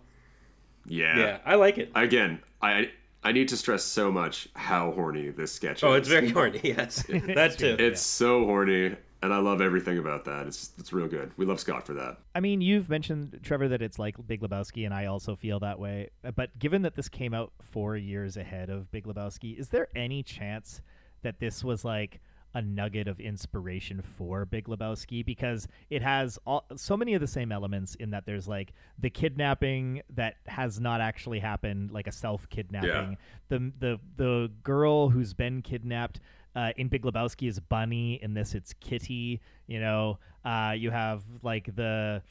Yeah. 0.86 1.18
Yeah, 1.18 1.38
I 1.44 1.56
like 1.56 1.78
it. 1.78 1.90
Again, 1.94 2.40
I 2.62 2.90
I 3.22 3.32
need 3.32 3.48
to 3.48 3.56
stress 3.56 3.82
so 3.84 4.10
much 4.12 4.48
how 4.54 4.92
horny 4.92 5.30
this 5.30 5.52
sketch 5.52 5.82
Oh, 5.82 5.88
is. 5.88 5.92
Oh, 5.92 5.96
it's 5.96 6.08
very 6.08 6.28
horny. 6.30 6.60
Yes, 6.62 7.02
that 7.08 7.58
too. 7.58 7.76
It's 7.78 8.00
so 8.00 8.44
horny, 8.44 8.96
and 9.22 9.34
I 9.34 9.38
love 9.38 9.60
everything 9.60 9.98
about 9.98 10.24
that. 10.26 10.46
It's 10.46 10.70
it's 10.78 10.92
real 10.92 11.08
good. 11.08 11.32
We 11.36 11.44
love 11.44 11.58
Scott 11.60 11.84
for 11.84 11.94
that. 11.94 12.18
I 12.34 12.40
mean, 12.40 12.60
you've 12.60 12.88
mentioned 12.88 13.40
Trevor 13.42 13.68
that 13.68 13.82
it's 13.82 13.98
like 13.98 14.14
Big 14.26 14.40
Lebowski, 14.40 14.84
and 14.84 14.94
I 14.94 15.06
also 15.06 15.34
feel 15.34 15.58
that 15.60 15.78
way. 15.78 16.10
But 16.36 16.56
given 16.58 16.82
that 16.82 16.94
this 16.94 17.08
came 17.08 17.34
out 17.34 17.52
four 17.60 17.96
years 17.96 18.36
ahead 18.36 18.70
of 18.70 18.90
Big 18.92 19.04
Lebowski, 19.04 19.58
is 19.58 19.68
there 19.68 19.88
any 19.96 20.22
chance 20.22 20.80
that 21.22 21.40
this 21.40 21.64
was 21.64 21.84
like 21.84 22.20
a 22.58 22.62
nugget 22.62 23.06
of 23.08 23.20
inspiration 23.20 24.02
for 24.02 24.44
Big 24.44 24.66
Lebowski? 24.66 25.24
Because 25.24 25.68
it 25.90 26.02
has 26.02 26.38
all, 26.46 26.64
so 26.76 26.96
many 26.96 27.14
of 27.14 27.20
the 27.20 27.26
same 27.26 27.52
elements 27.52 27.94
in 27.94 28.10
that 28.10 28.26
there's 28.26 28.48
like 28.48 28.72
the 28.98 29.10
kidnapping 29.10 30.02
that 30.14 30.36
has 30.46 30.80
not 30.80 31.00
actually 31.00 31.38
happened, 31.38 31.90
like 31.92 32.06
a 32.06 32.12
self 32.12 32.48
kidnapping. 32.50 33.16
The 33.48 33.72
the 33.78 34.00
the 34.16 34.50
girl 34.62 35.08
who's 35.08 35.32
been 35.34 35.62
kidnapped 35.62 36.20
uh, 36.54 36.72
in 36.76 36.88
Big 36.88 37.02
Lebowski 37.02 37.48
is 37.48 37.60
Bunny. 37.60 38.18
In 38.22 38.34
this, 38.34 38.54
it's 38.54 38.74
Kitty. 38.74 39.40
You 39.66 39.80
know, 39.80 40.18
uh, 40.44 40.74
you 40.76 40.90
have 40.90 41.22
like 41.42 41.74
the 41.74 42.22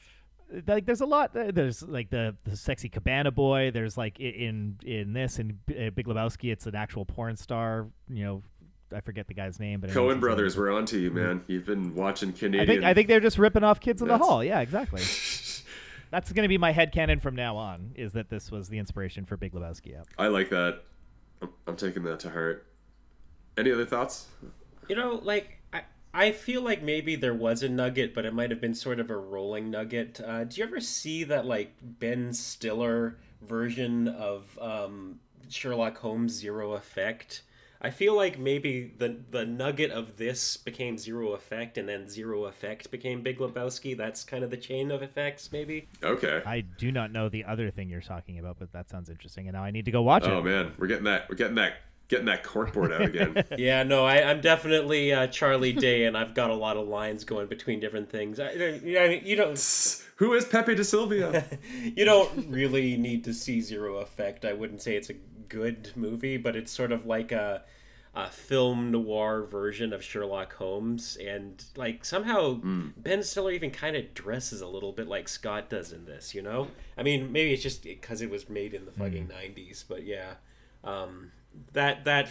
like 0.66 0.86
there's 0.86 1.02
a 1.02 1.06
lot 1.06 1.32
there's 1.34 1.82
like 1.82 2.10
the 2.10 2.34
the 2.44 2.56
sexy 2.56 2.88
cabana 2.88 3.30
boy 3.30 3.70
there's 3.70 3.98
like 3.98 4.18
in 4.18 4.76
in 4.84 5.12
this 5.12 5.38
in 5.38 5.58
B- 5.66 5.86
uh, 5.86 5.90
big 5.90 6.06
lebowski 6.06 6.50
it's 6.50 6.66
an 6.66 6.74
actual 6.74 7.04
porn 7.04 7.36
star 7.36 7.86
you 8.08 8.24
know 8.24 8.42
i 8.94 9.00
forget 9.00 9.26
the 9.26 9.34
guy's 9.34 9.58
name 9.58 9.80
but 9.80 9.90
Coen 9.90 10.20
brothers, 10.20 10.54
in- 10.54 10.60
we're 10.60 10.72
on 10.72 10.86
to 10.86 10.98
you, 10.98 11.10
man. 11.10 11.42
You've 11.46 11.66
been 11.66 11.94
watching 11.94 12.32
Canadian. 12.32 12.62
i 12.62 12.66
think 12.66 12.84
i 12.84 12.94
think 12.94 13.08
they're 13.08 13.20
just 13.20 13.38
ripping 13.38 13.64
off 13.64 13.80
kids 13.80 14.02
in 14.02 14.08
the 14.08 14.18
hall 14.18 14.42
yeah 14.42 14.60
exactly 14.60 15.02
that's 16.10 16.32
going 16.32 16.44
to 16.44 16.48
be 16.48 16.58
my 16.58 16.72
head 16.72 16.92
headcanon 16.92 17.20
from 17.20 17.34
now 17.34 17.56
on 17.56 17.92
is 17.94 18.12
that 18.12 18.30
this 18.30 18.50
was 18.50 18.68
the 18.68 18.78
inspiration 18.78 19.24
for 19.24 19.36
big 19.36 19.52
lebowski 19.52 19.88
yeah. 19.88 20.02
I 20.18 20.28
like 20.28 20.50
that. 20.50 20.82
I'm, 21.40 21.50
I'm 21.66 21.76
taking 21.76 22.02
that 22.04 22.20
to 22.20 22.30
heart. 22.30 22.66
Any 23.56 23.72
other 23.72 23.86
thoughts? 23.86 24.28
You 24.88 24.96
know, 24.96 25.20
like 25.22 25.58
I, 25.72 25.82
I 26.12 26.32
feel 26.32 26.62
like 26.62 26.82
maybe 26.82 27.16
there 27.16 27.34
was 27.34 27.62
a 27.62 27.68
nugget, 27.68 28.14
but 28.14 28.24
it 28.24 28.34
might 28.34 28.50
have 28.50 28.60
been 28.60 28.74
sort 28.74 29.00
of 29.00 29.10
a 29.10 29.16
rolling 29.16 29.70
nugget. 29.70 30.20
Uh, 30.20 30.44
do 30.44 30.60
you 30.60 30.66
ever 30.66 30.80
see 30.80 31.24
that 31.24 31.46
like 31.46 31.74
Ben 31.82 32.32
Stiller 32.32 33.16
version 33.42 34.08
of 34.08 34.58
um, 34.60 35.20
Sherlock 35.48 35.98
Holmes 35.98 36.32
Zero 36.32 36.72
Effect? 36.72 37.42
I 37.80 37.90
feel 37.90 38.16
like 38.16 38.38
maybe 38.38 38.92
the 38.98 39.16
the 39.30 39.44
nugget 39.46 39.90
of 39.90 40.16
this 40.16 40.56
became 40.56 40.98
Zero 40.98 41.32
Effect, 41.34 41.78
and 41.78 41.88
then 41.88 42.08
Zero 42.08 42.44
Effect 42.46 42.90
became 42.90 43.22
Big 43.22 43.38
Lebowski. 43.38 43.96
That's 43.96 44.24
kind 44.24 44.42
of 44.42 44.50
the 44.50 44.56
chain 44.56 44.90
of 44.90 45.02
effects, 45.02 45.50
maybe. 45.52 45.86
Okay. 46.02 46.42
i 46.46 46.60
do 46.60 46.90
not 46.92 47.12
know 47.12 47.28
the 47.28 47.44
other 47.44 47.70
thing 47.70 47.88
you're 47.88 48.00
talking 48.00 48.38
about 48.38 48.58
but 48.58 48.72
that 48.72 48.88
sounds 48.88 49.08
interesting 49.08 49.48
and 49.48 49.54
now 49.54 49.62
i 49.62 49.70
need 49.70 49.84
to 49.84 49.90
go 49.90 50.02
watch 50.02 50.24
Oh 50.24 50.32
it 50.32 50.34
Oh 50.38 50.42
man, 50.42 50.72
we're 50.78 50.86
getting 50.86 51.04
that. 51.04 51.28
We're 51.28 51.36
getting 51.36 51.56
that. 51.56 51.78
Getting 52.08 52.26
that 52.26 52.42
corkboard 52.42 52.94
out 52.94 53.02
again. 53.02 53.44
Yeah, 53.58 53.82
no, 53.82 54.04
I, 54.06 54.22
I'm 54.22 54.40
definitely 54.40 55.12
uh, 55.12 55.26
Charlie 55.26 55.74
Day, 55.74 56.04
and 56.06 56.16
I've 56.16 56.32
got 56.32 56.48
a 56.48 56.54
lot 56.54 56.78
of 56.78 56.88
lines 56.88 57.24
going 57.24 57.48
between 57.48 57.80
different 57.80 58.08
things. 58.08 58.40
I, 58.40 58.50
I 58.52 58.56
mean, 59.08 59.22
you 59.24 59.36
don't 59.36 60.04
Who 60.16 60.32
is 60.32 60.46
Pepe 60.46 60.74
de 60.74 60.84
Silvia? 60.84 61.44
you 61.82 62.04
don't 62.06 62.48
really 62.48 62.96
need 62.96 63.24
to 63.24 63.34
see 63.34 63.60
Zero 63.60 63.98
Effect. 63.98 64.46
I 64.46 64.54
wouldn't 64.54 64.80
say 64.80 64.96
it's 64.96 65.10
a 65.10 65.14
good 65.48 65.92
movie, 65.94 66.36
but 66.36 66.56
it's 66.56 66.72
sort 66.72 66.92
of 66.92 67.06
like 67.06 67.32
a, 67.32 67.62
a 68.14 68.28
film 68.30 68.90
noir 68.90 69.42
version 69.42 69.92
of 69.92 70.02
Sherlock 70.02 70.54
Holmes, 70.54 71.16
and 71.16 71.64
like 71.76 72.04
somehow 72.04 72.60
Ben 72.96 73.22
Stiller 73.22 73.52
even 73.52 73.70
kind 73.70 73.96
of 73.96 74.14
dresses 74.14 74.60
a 74.60 74.66
little 74.66 74.92
bit 74.92 75.08
like 75.08 75.28
Scott 75.28 75.70
does 75.70 75.92
in 75.92 76.04
this. 76.04 76.34
You 76.34 76.42
know, 76.42 76.68
I 76.96 77.02
mean, 77.02 77.32
maybe 77.32 77.52
it's 77.52 77.62
just 77.62 77.82
because 77.82 78.22
it 78.22 78.30
was 78.30 78.48
made 78.48 78.74
in 78.74 78.84
the 78.84 78.92
fucking 78.92 79.28
'90s, 79.28 79.84
but 79.88 80.04
yeah, 80.04 80.34
um, 80.84 81.32
that 81.72 82.04
that 82.04 82.30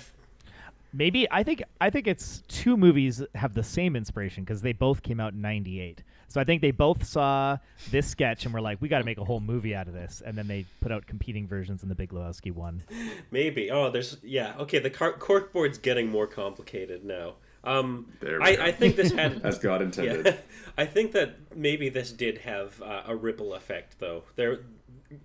maybe 0.94 1.28
i 1.32 1.44
think 1.44 1.62
i 1.82 1.90
think 1.90 2.08
it's 2.08 2.44
two 2.48 2.78
movies 2.78 3.22
have 3.36 3.54
the 3.54 3.64
same 3.64 3.96
inspiration 3.96 4.44
because 4.44 4.62
they 4.62 4.72
both 4.72 5.04
came 5.04 5.20
out 5.20 5.34
in 5.34 5.42
98 5.42 6.02
so 6.28 6.40
i 6.42 6.44
think 6.44 6.62
they 6.62 6.72
both 6.72 7.06
saw 7.06 7.58
this 7.92 8.08
sketch 8.08 8.46
and 8.46 8.54
were 8.54 8.62
like 8.62 8.82
we 8.82 8.88
got 8.88 9.00
to 9.00 9.04
make 9.06 9.18
a 9.18 9.24
whole 9.26 9.40
movie 9.40 9.74
out 9.76 9.88
of 9.88 9.94
this 9.94 10.22
and 10.26 10.38
then 10.38 10.48
they 10.48 10.66
put 10.82 10.92
out 10.92 11.06
competing 11.08 11.48
versions 11.48 11.84
in 11.84 11.90
the 11.90 11.96
big 11.96 12.10
lebowski 12.12 12.54
one 12.54 12.84
Maybe. 13.32 13.70
Oh, 13.72 13.90
there's 13.90 14.18
yeah. 14.24 14.56
Okay, 14.60 14.80
the 14.80 14.90
car- 14.90 15.18
corkboard's 15.18 15.78
getting 15.78 16.10
more 16.10 16.28
complicated 16.28 17.04
now. 17.04 17.34
Um, 17.64 18.08
There 18.20 18.40
we 18.40 18.46
I, 18.46 18.56
go. 18.56 18.64
I 18.64 18.72
think 18.72 18.96
this 18.96 19.12
had 19.12 19.42
As 19.46 19.60
God 19.60 19.82
intended. 19.82 20.26
Yeah, 20.26 20.36
I 20.78 20.86
think 20.86 21.12
that 21.14 21.36
maybe 21.56 21.90
this 21.90 22.12
did 22.12 22.38
have 22.40 22.82
uh, 22.82 23.04
a 23.08 23.16
ripple 23.16 23.54
effect, 23.54 24.00
though. 24.00 24.24
There, 24.36 24.60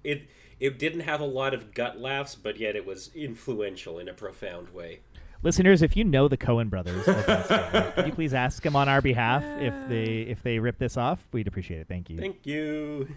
it 0.03 0.23
it 0.61 0.79
didn't 0.79 1.01
have 1.01 1.21
a 1.21 1.25
lot 1.27 1.55
of 1.55 1.75
gut 1.75 1.99
laughs, 2.01 2.35
but 2.35 2.59
yet 2.59 2.75
it 2.77 2.87
was 2.87 3.11
influential 3.15 3.99
in 3.99 4.09
a 4.09 4.15
profound 4.15 4.71
way. 4.71 5.01
Listeners 5.43 5.83
if 5.83 5.97
you 5.97 6.05
know 6.05 6.29
the 6.29 6.37
coen 6.37 6.71
brothers 6.71 7.07
or 7.09 7.15
Ben 7.25 7.93
can 7.95 8.07
you 8.07 8.13
please 8.13 8.33
ask 8.35 8.63
them 8.63 8.77
on 8.77 8.89
our 8.89 9.01
behalf 9.03 9.43
if 9.61 9.75
they 9.89 10.21
if 10.23 10.43
they 10.43 10.59
rip 10.59 10.79
this 10.79 10.97
off 10.97 11.25
we'd 11.33 11.49
appreciate 11.49 11.81
it 11.81 11.89
thank 11.89 12.09
you 12.09 12.19
Thank 12.19 12.47
you. 12.47 13.09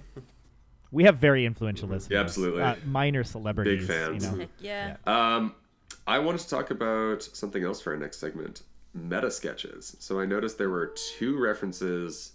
we 0.92 1.04
have 1.04 1.18
very 1.18 1.46
influential 1.46 1.88
listeners 1.88 2.12
Yeah, 2.12 2.22
absolutely. 2.22 2.64
uh, 2.64 2.76
minor 2.86 3.24
celebrities 3.24 3.88
Big 3.88 3.96
fans. 3.96 4.24
you 4.26 4.32
know 4.32 4.38
Heck 4.40 4.50
yeah. 4.60 4.98
Um, 5.06 5.54
I 6.08 6.20
wanted 6.20 6.42
to 6.42 6.50
talk 6.50 6.72
about 6.72 7.22
something 7.24 7.64
else 7.64 7.80
for 7.82 7.92
our 7.94 7.98
next 7.98 8.18
segment 8.20 8.64
meta 8.94 9.30
sketches. 9.30 9.96
So 10.00 10.20
I 10.20 10.26
noticed 10.26 10.58
there 10.58 10.70
were 10.70 10.94
two 11.18 11.38
references 11.40 12.34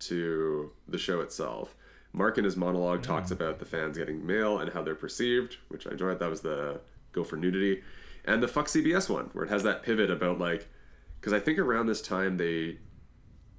to 0.00 0.72
the 0.88 0.98
show 0.98 1.20
itself. 1.20 1.76
Mark 2.12 2.36
in 2.38 2.44
his 2.44 2.56
monologue 2.56 3.02
talks 3.02 3.30
about 3.30 3.58
the 3.60 3.64
fans 3.64 3.96
getting 3.96 4.26
mail 4.26 4.58
and 4.58 4.72
how 4.72 4.82
they're 4.82 4.94
perceived, 4.96 5.58
which 5.68 5.86
I 5.86 5.90
enjoyed. 5.92 6.18
That 6.18 6.28
was 6.30 6.40
the 6.40 6.80
go 7.12 7.22
for 7.22 7.36
nudity. 7.36 7.82
And 8.30 8.40
the 8.42 8.48
fuck 8.48 8.68
CBS 8.68 9.10
one, 9.10 9.30
where 9.32 9.44
it 9.44 9.50
has 9.50 9.64
that 9.64 9.82
pivot 9.82 10.08
about 10.08 10.38
like, 10.38 10.68
because 11.20 11.32
I 11.32 11.40
think 11.40 11.58
around 11.58 11.86
this 11.86 12.00
time 12.00 12.36
they, 12.36 12.78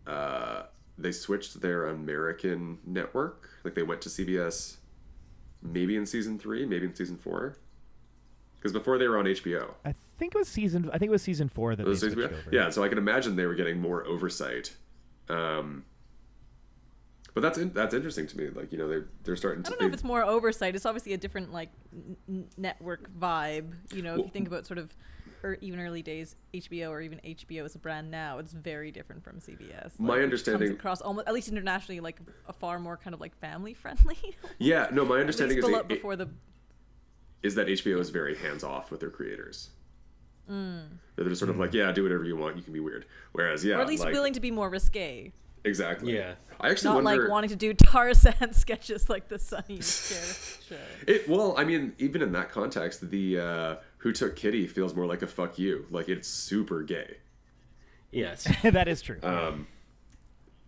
uh, 0.07 0.63
they 0.97 1.11
switched 1.11 1.59
their 1.59 1.87
American 1.87 2.79
network. 2.85 3.49
Like 3.65 3.75
they 3.75 3.83
went 3.83 4.01
to 4.03 4.09
CBS, 4.09 4.77
maybe 5.61 5.97
in 5.97 6.05
season 6.05 6.39
three, 6.39 6.65
maybe 6.65 6.85
in 6.85 6.95
season 6.95 7.17
four. 7.17 7.57
Because 8.55 8.71
before 8.71 8.97
they 8.97 9.07
were 9.07 9.17
on 9.17 9.25
HBO. 9.25 9.73
i 9.85 9.93
think 10.19 10.35
it 10.35 10.37
was 10.37 10.47
season 10.47 10.87
i 10.93 10.99
think 10.99 11.09
it 11.09 11.11
was 11.11 11.23
season 11.23 11.49
four 11.49 11.75
that 11.75 11.83
they 11.83 11.95
switched 11.95 12.15
HBO? 12.15 12.25
over 12.25 12.43
Yeah, 12.51 12.69
so 12.69 12.83
I 12.83 12.89
can 12.89 12.99
imagine 12.99 13.35
they 13.35 13.47
were 13.47 13.55
getting 13.55 13.81
more 13.81 14.05
oversight. 14.05 14.75
Um, 15.29 15.83
but 17.33 17.41
that's 17.41 17.57
in, 17.57 17.71
that's 17.73 17.93
interesting 17.93 18.27
to 18.27 18.37
me. 18.37 18.49
Like 18.49 18.71
you 18.71 18.77
know 18.77 18.87
they're 18.87 19.05
they're 19.23 19.35
starting 19.35 19.61
I 19.61 19.63
to. 19.63 19.69
don't 19.71 19.81
know 19.81 19.87
if 19.87 19.93
it's 19.93 20.03
more 20.03 20.23
oversight. 20.23 20.75
It's 20.75 20.85
obviously 20.85 21.13
a 21.13 21.17
different 21.17 21.51
like 21.53 21.69
n- 21.93 22.17
n- 22.27 22.47
network 22.57 23.09
vibe. 23.17 23.71
You 23.93 24.01
know, 24.01 24.13
if 24.15 24.25
you 24.25 24.29
think 24.31 24.47
about 24.47 24.65
sort 24.67 24.77
of, 24.79 24.95
or 25.43 25.57
even 25.61 25.79
early 25.79 26.01
days 26.01 26.35
HBO 26.53 26.89
or 26.89 27.01
even 27.01 27.19
HBO 27.25 27.63
as 27.65 27.75
a 27.75 27.79
brand 27.79 28.11
now, 28.11 28.37
it's 28.39 28.51
very 28.53 28.91
different 28.91 29.23
from 29.23 29.39
CBS. 29.39 29.99
My 29.99 30.09
Like, 30.09 30.19
it 30.19 30.23
understanding- 30.23 30.67
comes 30.69 30.79
across 30.79 31.01
almost 31.01 31.27
at 31.27 31.33
least 31.33 31.47
internationally 31.49 31.99
like 31.99 32.19
a 32.47 32.53
far 32.53 32.79
more 32.79 32.97
kind 32.97 33.13
of 33.13 33.21
like 33.21 33.35
family 33.39 33.73
friendly. 33.73 34.17
yeah, 34.59 34.87
no, 34.91 35.05
my 35.05 35.19
understanding 35.19 35.57
is, 35.57 35.65
it- 35.65 35.87
before 35.87 36.15
the 36.15 36.29
is 37.43 37.55
that 37.55 37.67
HBO 37.67 37.99
is 37.99 38.09
very 38.11 38.35
hands 38.35 38.63
off 38.63 38.91
with 38.91 38.99
their 38.99 39.09
creators. 39.09 39.71
Mm. 40.49 40.89
They're 41.15 41.27
just 41.29 41.39
sort 41.39 41.49
of 41.49 41.57
like, 41.57 41.73
yeah, 41.73 41.91
do 41.91 42.03
whatever 42.03 42.23
you 42.23 42.35
want. 42.35 42.55
You 42.57 42.61
can 42.61 42.73
be 42.73 42.79
weird. 42.79 43.05
Whereas, 43.31 43.63
yeah, 43.65 43.77
or 43.77 43.81
at 43.81 43.87
least 43.87 44.03
like, 44.03 44.13
willing 44.13 44.33
to 44.33 44.39
be 44.39 44.51
more 44.51 44.69
risque, 44.69 45.31
exactly. 45.63 46.15
Yeah. 46.15 46.35
I 46.59 46.69
actually 46.69 46.89
not 46.89 47.03
wonder. 47.03 47.23
like 47.23 47.31
wanting 47.31 47.49
to 47.49 47.55
do 47.55 47.73
Tarzan 47.73 48.53
sketches 48.53 49.09
like 49.09 49.27
the 49.29 49.39
Sonny 49.39 49.77
Cher 49.81 50.35
show. 50.69 50.75
It 51.07 51.27
well, 51.27 51.55
I 51.57 51.63
mean, 51.63 51.93
even 51.97 52.21
in 52.21 52.31
that 52.33 52.51
context, 52.51 53.09
the 53.09 53.39
uh, 53.39 53.75
"Who 53.97 54.11
Took 54.11 54.35
Kitty" 54.35 54.67
feels 54.67 54.93
more 54.93 55.07
like 55.07 55.23
a 55.23 55.27
"fuck 55.27 55.57
you." 55.57 55.87
Like 55.89 56.07
it's 56.07 56.27
super 56.27 56.83
gay, 56.83 57.17
Yes. 58.11 58.47
that 58.63 58.87
is 58.87 59.01
true 59.01 59.19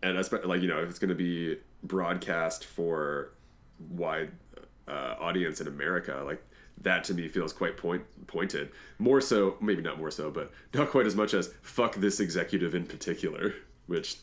and 0.03 0.17
especially 0.17 0.47
like 0.47 0.61
you 0.61 0.67
know 0.67 0.83
if 0.83 0.89
it's 0.89 0.99
going 0.99 1.09
to 1.09 1.15
be 1.15 1.57
broadcast 1.81 2.65
for 2.65 3.31
wide 3.89 4.31
uh, 4.87 5.15
audience 5.19 5.61
in 5.61 5.67
America, 5.67 6.21
like 6.25 6.43
that 6.81 7.03
to 7.05 7.13
me 7.13 7.27
feels 7.27 7.53
quite 7.53 7.77
point 7.77 8.03
pointed. 8.27 8.69
More 8.99 9.21
so, 9.21 9.55
maybe 9.61 9.81
not 9.81 9.97
more 9.97 10.11
so, 10.11 10.29
but 10.29 10.51
not 10.73 10.89
quite 10.89 11.07
as 11.07 11.15
much 11.15 11.33
as 11.33 11.53
"fuck 11.61 11.95
this 11.95 12.19
executive 12.19 12.75
in 12.75 12.85
particular," 12.85 13.55
which 13.87 14.17
I 14.17 14.19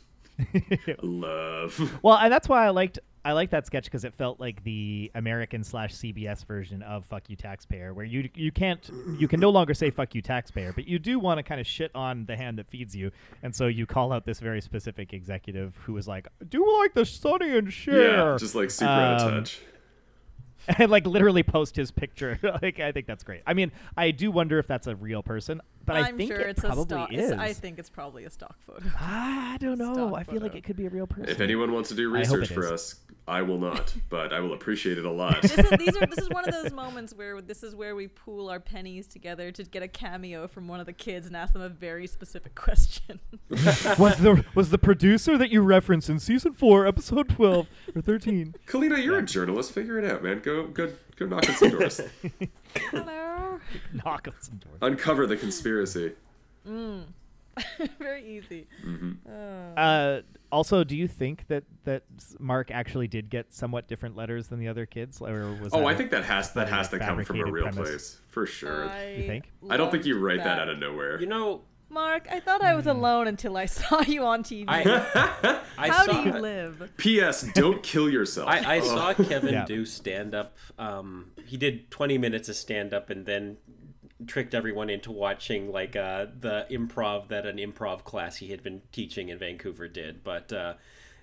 love. 1.02 1.98
Well, 2.02 2.16
and 2.16 2.32
that's 2.32 2.48
why 2.48 2.66
I 2.66 2.70
liked 2.70 2.98
I 3.24 3.32
liked 3.32 3.50
that 3.52 3.66
sketch 3.66 3.84
because 3.84 4.04
it 4.04 4.14
felt 4.14 4.40
like 4.40 4.64
the 4.64 5.10
American 5.14 5.62
slash 5.62 5.92
CBS 5.92 6.44
version 6.46 6.82
of 6.82 7.04
"fuck 7.04 7.28
you 7.28 7.36
taxpayer," 7.36 7.92
where 7.92 8.04
you 8.06 8.28
you 8.34 8.50
can't 8.50 8.90
you 9.18 9.28
can 9.28 9.40
no 9.40 9.50
longer 9.50 9.74
say 9.74 9.90
"fuck 9.90 10.14
you 10.14 10.22
taxpayer," 10.22 10.72
but 10.72 10.86
you 10.86 10.98
do 10.98 11.18
want 11.18 11.38
to 11.38 11.42
kind 11.42 11.60
of 11.60 11.66
shit 11.66 11.90
on 11.94 12.24
the 12.26 12.36
hand 12.36 12.58
that 12.58 12.68
feeds 12.68 12.96
you, 12.96 13.10
and 13.42 13.54
so 13.54 13.66
you 13.66 13.86
call 13.86 14.12
out 14.12 14.24
this 14.24 14.40
very 14.40 14.60
specific 14.60 15.12
executive 15.12 15.76
who 15.84 15.96
is 15.98 16.08
like, 16.08 16.28
"Do 16.48 16.66
like 16.80 16.94
the 16.94 17.04
Sonny 17.04 17.56
and 17.56 17.72
Cher," 17.72 18.30
Yeah, 18.32 18.36
just 18.38 18.54
like 18.54 18.70
super 18.70 18.90
out 18.90 19.20
of 19.20 19.26
Um, 19.28 19.34
touch. 19.40 19.60
and 20.78 20.90
like 20.90 21.06
literally 21.06 21.42
post 21.42 21.76
his 21.76 21.90
picture. 21.90 22.38
like 22.62 22.80
I 22.80 22.92
think 22.92 23.06
that's 23.06 23.24
great. 23.24 23.42
I 23.46 23.54
mean, 23.54 23.72
I 23.96 24.10
do 24.10 24.30
wonder 24.30 24.58
if 24.58 24.66
that's 24.66 24.86
a 24.86 24.96
real 24.96 25.22
person, 25.22 25.60
but 25.84 25.96
I 25.96 26.00
I'm 26.08 26.16
think 26.16 26.30
sure 26.30 26.40
it 26.40 26.50
it's 26.50 26.64
a 26.64 26.66
probably 26.66 26.84
stock. 26.84 27.12
is. 27.12 27.32
I 27.32 27.52
think 27.52 27.78
it's 27.78 27.90
probably 27.90 28.24
a 28.24 28.30
stock 28.30 28.56
photo. 28.60 28.86
I 29.00 29.56
don't 29.60 29.78
know. 29.78 29.92
stock 29.94 30.14
I 30.14 30.22
feel 30.24 30.40
like 30.40 30.54
it 30.54 30.64
could 30.64 30.76
be 30.76 30.86
a 30.86 30.90
real 30.90 31.06
person. 31.06 31.28
If 31.28 31.40
anyone 31.40 31.72
wants 31.72 31.88
to 31.90 31.94
do 31.94 32.10
research 32.10 32.48
for 32.48 32.64
is. 32.64 32.70
us, 32.72 32.94
I 33.26 33.42
will 33.42 33.58
not, 33.58 33.94
but 34.08 34.32
I 34.32 34.40
will 34.40 34.52
appreciate 34.54 34.98
it 34.98 35.04
a 35.04 35.10
lot. 35.10 35.42
this 35.42 35.56
is 35.56 35.70
these 35.78 35.96
are 35.96 36.06
this 36.06 36.18
is 36.18 36.28
one 36.30 36.48
of 36.48 36.54
those 36.54 36.72
moments 36.74 37.14
where 37.14 37.40
this 37.40 37.62
is 37.62 37.74
where 37.74 37.94
we 37.94 38.08
pool 38.08 38.48
our 38.48 38.60
pennies 38.60 39.06
together 39.06 39.50
to 39.52 39.62
get 39.64 39.82
a 39.82 39.88
cameo 39.88 40.46
from 40.48 40.68
one 40.68 40.80
of 40.80 40.86
the 40.86 40.92
kids 40.92 41.26
and 41.26 41.36
ask 41.36 41.52
them 41.52 41.62
a 41.62 41.68
very 41.68 42.06
specific 42.06 42.54
question. 42.54 43.20
was 43.50 44.16
the 44.18 44.44
was 44.54 44.70
the 44.70 44.78
producer 44.78 45.36
that 45.38 45.50
you 45.50 45.62
referenced 45.62 46.08
in 46.10 46.18
season 46.18 46.52
four, 46.54 46.86
episode 46.86 47.28
twelve 47.28 47.66
or 47.94 48.02
thirteen? 48.02 48.54
Kalina, 48.66 49.02
you're 49.02 49.18
a 49.18 49.22
journalist. 49.24 49.72
Figure 49.72 49.98
it 49.98 50.04
out, 50.10 50.22
man. 50.22 50.40
Go, 50.40 50.66
go, 50.66 50.90
go 51.20 51.26
knock 51.26 51.48
on 51.48 51.54
some 51.54 51.70
doors. 51.70 52.00
Hello. 52.90 53.60
Knock 54.04 54.28
on 54.28 54.34
some 54.40 54.56
doors. 54.56 54.78
Uncover 54.82 55.26
the 55.26 55.36
conspiracy. 55.36 56.12
very 57.98 58.24
easy. 58.26 58.66
Uh, 59.76 60.20
also, 60.50 60.82
do 60.82 60.96
you 60.96 61.06
think 61.06 61.46
that 61.48 61.64
that 61.84 62.02
Mark 62.38 62.70
actually 62.70 63.06
did 63.06 63.28
get 63.30 63.52
somewhat 63.52 63.86
different 63.86 64.16
letters 64.16 64.48
than 64.48 64.58
the 64.58 64.68
other 64.68 64.86
kids, 64.86 65.20
or 65.20 65.52
was 65.60 65.72
Oh, 65.72 65.80
that 65.80 65.86
I 65.86 65.92
a- 65.92 65.96
think 65.96 66.10
that 66.12 66.24
has 66.24 66.52
that 66.52 66.66
that 66.66 66.72
has 66.74 66.88
to 66.88 66.98
come 66.98 67.22
from 67.24 67.40
a 67.40 67.44
real 67.50 67.64
premise? 67.64 67.88
place 67.88 68.20
for 68.28 68.46
sure. 68.46 68.88
I 68.88 69.10
You 69.14 69.26
think? 69.26 69.50
I 69.68 69.76
don't 69.76 69.90
think 69.90 70.06
you 70.06 70.14
loved 70.14 70.24
write 70.24 70.44
that 70.44 70.58
out 70.58 70.68
of 70.68 70.78
nowhere. 70.78 71.20
You 71.20 71.26
know, 71.26 71.62
Mark, 71.90 72.26
I 72.30 72.38
thought 72.40 72.62
I 72.62 72.74
was 72.74 72.86
alone 72.86 73.26
until 73.26 73.56
I 73.56 73.66
saw 73.66 74.00
you 74.02 74.24
on 74.24 74.42
TV. 74.42 74.64
I 74.68 75.60
I 75.78 75.88
How 75.88 76.06
saw 76.06 76.22
do 76.22 76.28
you 76.28 76.34
live? 76.38 76.90
P.S. 76.96 77.42
Don't 77.54 77.82
kill 77.82 78.08
yourself. 78.08 78.48
I, 78.48 78.76
I 78.76 78.80
saw 78.80 79.12
Kevin 79.28 79.52
Yeah. 79.54 79.64
do 79.64 79.84
stand 79.84 80.34
up. 80.34 80.56
Um, 80.78 81.32
he 81.46 81.56
did 81.56 81.90
20 81.90 82.16
minutes 82.18 82.48
of 82.48 82.56
stand 82.56 82.94
up 82.94 83.10
and 83.10 83.26
then 83.26 83.56
tricked 84.26 84.54
everyone 84.54 84.90
into 84.90 85.10
watching 85.10 85.72
like 85.72 85.96
uh, 85.96 86.26
the 86.38 86.66
improv 86.70 87.28
that 87.28 87.46
an 87.46 87.56
improv 87.56 88.04
class 88.04 88.36
he 88.36 88.50
had 88.50 88.62
been 88.62 88.82
teaching 88.92 89.28
in 89.30 89.38
Vancouver 89.38 89.88
did. 89.88 90.22
But 90.22 90.52
uh, 90.52 90.74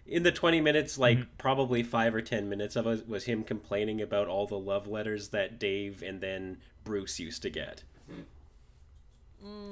in 0.05 0.23
the 0.23 0.31
20 0.31 0.59
minutes, 0.61 0.97
like 0.97 1.37
probably 1.37 1.83
five 1.83 2.15
or 2.15 2.21
10 2.21 2.49
minutes 2.49 2.75
of 2.75 2.87
it 2.87 3.07
was 3.07 3.25
him 3.25 3.43
complaining 3.43 4.01
about 4.01 4.27
all 4.27 4.47
the 4.47 4.57
love 4.59 4.87
letters 4.87 5.29
that 5.29 5.59
Dave 5.59 6.01
and 6.01 6.19
then 6.21 6.57
Bruce 6.83 7.19
used 7.19 7.41
to 7.43 7.49
get. 7.49 7.83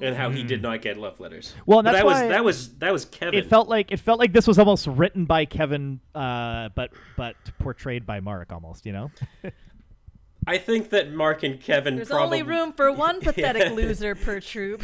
And 0.02 0.14
how 0.16 0.30
he 0.30 0.44
did 0.44 0.62
not 0.62 0.82
get 0.82 0.98
love 0.98 1.22
letters. 1.22 1.54
Well, 1.66 1.82
that's 1.82 1.98
that 1.98 2.06
was 2.06 2.20
that 2.20 2.44
was 2.44 2.74
that 2.80 2.92
was 2.92 3.06
Kevin. 3.06 3.40
it 3.40 3.50
felt 3.50 3.70
like 3.70 3.92
it 3.94 4.00
felt 4.00 4.20
like 4.20 4.34
this 4.34 4.46
was 4.46 4.60
almost 4.60 4.88
written 4.88 5.26
by 5.26 5.46
Kevin, 5.46 6.02
uh, 6.14 6.70
but 6.76 6.92
but 7.16 7.36
portrayed 7.60 8.06
by 8.06 8.20
Mark 8.20 8.52
almost. 8.52 8.86
You 8.86 8.92
know. 8.92 9.12
I 10.48 10.58
think 10.58 10.90
that 10.90 11.12
Mark 11.14 11.44
and 11.44 11.60
Kevin 11.60 11.96
There's 11.96 12.10
probably 12.10 12.42
only 12.42 12.54
room 12.54 12.74
for 12.74 12.92
one 12.92 13.20
pathetic 13.22 13.72
loser 13.72 14.16
per 14.16 14.40
troop. 14.42 14.84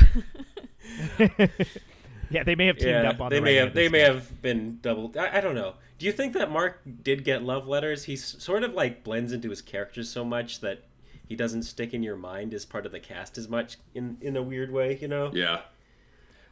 Yeah, 2.31 2.43
they 2.43 2.55
may 2.55 2.67
have 2.67 2.77
teamed 2.77 3.03
yeah, 3.03 3.10
up 3.10 3.21
on 3.21 3.29
they 3.29 3.38
the 3.38 3.41
may 3.41 3.57
writing 3.57 3.65
have 3.65 3.75
they 3.75 3.83
this 3.83 3.91
may 3.91 4.03
stage. 4.03 4.13
have 4.13 4.41
been 4.41 4.79
double. 4.81 5.13
I, 5.19 5.38
I 5.38 5.41
don't 5.41 5.55
know. 5.55 5.75
Do 6.00 6.05
you 6.05 6.12
think 6.12 6.33
that 6.33 6.50
Mark 6.50 6.81
did 7.03 7.24
get 7.24 7.43
love 7.43 7.67
letters? 7.67 8.05
He 8.05 8.15
sort 8.15 8.63
of 8.63 8.74
like 8.74 9.03
blends 9.03 9.33
into 9.33 9.50
his 9.50 9.62
characters 9.62 10.10
so 10.10 10.24
much 10.24 10.62
that 10.62 10.83
he 11.31 11.38
doesn't 11.38 11.63
stick 11.63 11.93
in 11.93 12.03
your 12.03 12.17
mind 12.17 12.53
as 12.53 12.65
part 12.65 12.85
of 12.85 12.91
the 12.91 13.00
cast 13.00 13.38
as 13.38 13.47
much 13.47 13.77
in 13.95 14.17
in 14.19 14.35
a 14.35 14.41
weird 14.43 14.69
way. 14.69 14.97
You 15.01 15.07
know? 15.07 15.31
yeah. 15.33 15.61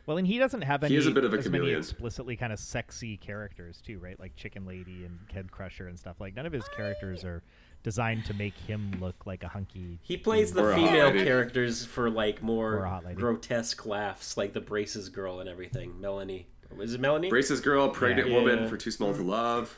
Well, 0.06 0.18
and 0.18 0.26
he 0.26 0.38
doesn't 0.40 0.62
have 0.62 0.84
any. 0.86 0.94
He 0.94 0.98
is 0.98 1.06
a 1.06 1.12
bit 1.12 1.26
of 1.26 1.34
a 1.34 1.38
chameleon. 1.38 1.78
explicitly 1.78 2.38
kind 2.38 2.54
of 2.54 2.60
sexy 2.60 3.18
characters 3.18 3.82
too, 3.86 4.00
right? 4.00 4.18
Like 4.18 4.36
Chicken 4.38 4.66
Lady 4.66 5.04
and 5.04 5.20
Kid 5.28 5.52
Crusher 5.52 5.88
and 5.90 6.00
stuff. 6.00 6.16
Like 6.22 6.34
none 6.34 6.46
of 6.46 6.54
his 6.54 6.64
characters 6.70 7.26
are 7.26 7.44
designed 7.84 8.24
to 8.26 8.34
make 8.34 8.56
him 8.56 8.92
look 9.02 9.26
like 9.26 9.44
a 9.44 9.50
hunky. 9.50 10.00
He 10.02 10.16
plays 10.16 10.54
the 10.54 10.64
Or 10.64 10.74
female 10.74 11.12
characters 11.12 11.86
for 11.86 12.10
like 12.10 12.42
more 12.42 13.02
grotesque 13.16 13.86
laughs, 13.86 14.38
like 14.38 14.54
the 14.54 14.62
Braces 14.62 15.10
girl 15.10 15.42
and 15.42 15.50
everything. 15.50 16.00
Melanie, 16.00 16.48
is 16.80 16.94
it 16.94 17.02
Melanie? 17.02 17.30
Braces 17.30 17.60
girl, 17.60 17.90
pregnant 17.90 18.30
Yeah. 18.30 18.36
woman 18.36 18.60
Yeah. 18.60 18.68
for 18.70 18.78
too 18.78 18.92
small 18.92 19.14
to 19.14 19.22
love. 19.22 19.78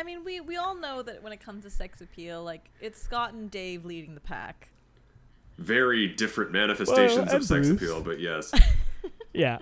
I 0.00 0.02
mean, 0.02 0.24
we 0.24 0.40
we 0.40 0.56
all 0.56 0.74
know 0.74 1.02
that 1.02 1.22
when 1.22 1.30
it 1.34 1.40
comes 1.40 1.64
to 1.64 1.70
sex 1.70 2.00
appeal, 2.00 2.42
like 2.42 2.70
it's 2.80 3.00
Scott 3.00 3.34
and 3.34 3.50
Dave 3.50 3.84
leading 3.84 4.14
the 4.14 4.20
pack. 4.20 4.70
Very 5.58 6.08
different 6.08 6.52
manifestations 6.52 7.18
and 7.18 7.28
of 7.34 7.44
sex 7.44 7.68
Bruce. 7.68 7.70
appeal, 7.82 8.00
but 8.02 8.18
yes. 8.18 8.50
Yeah. 9.32 9.58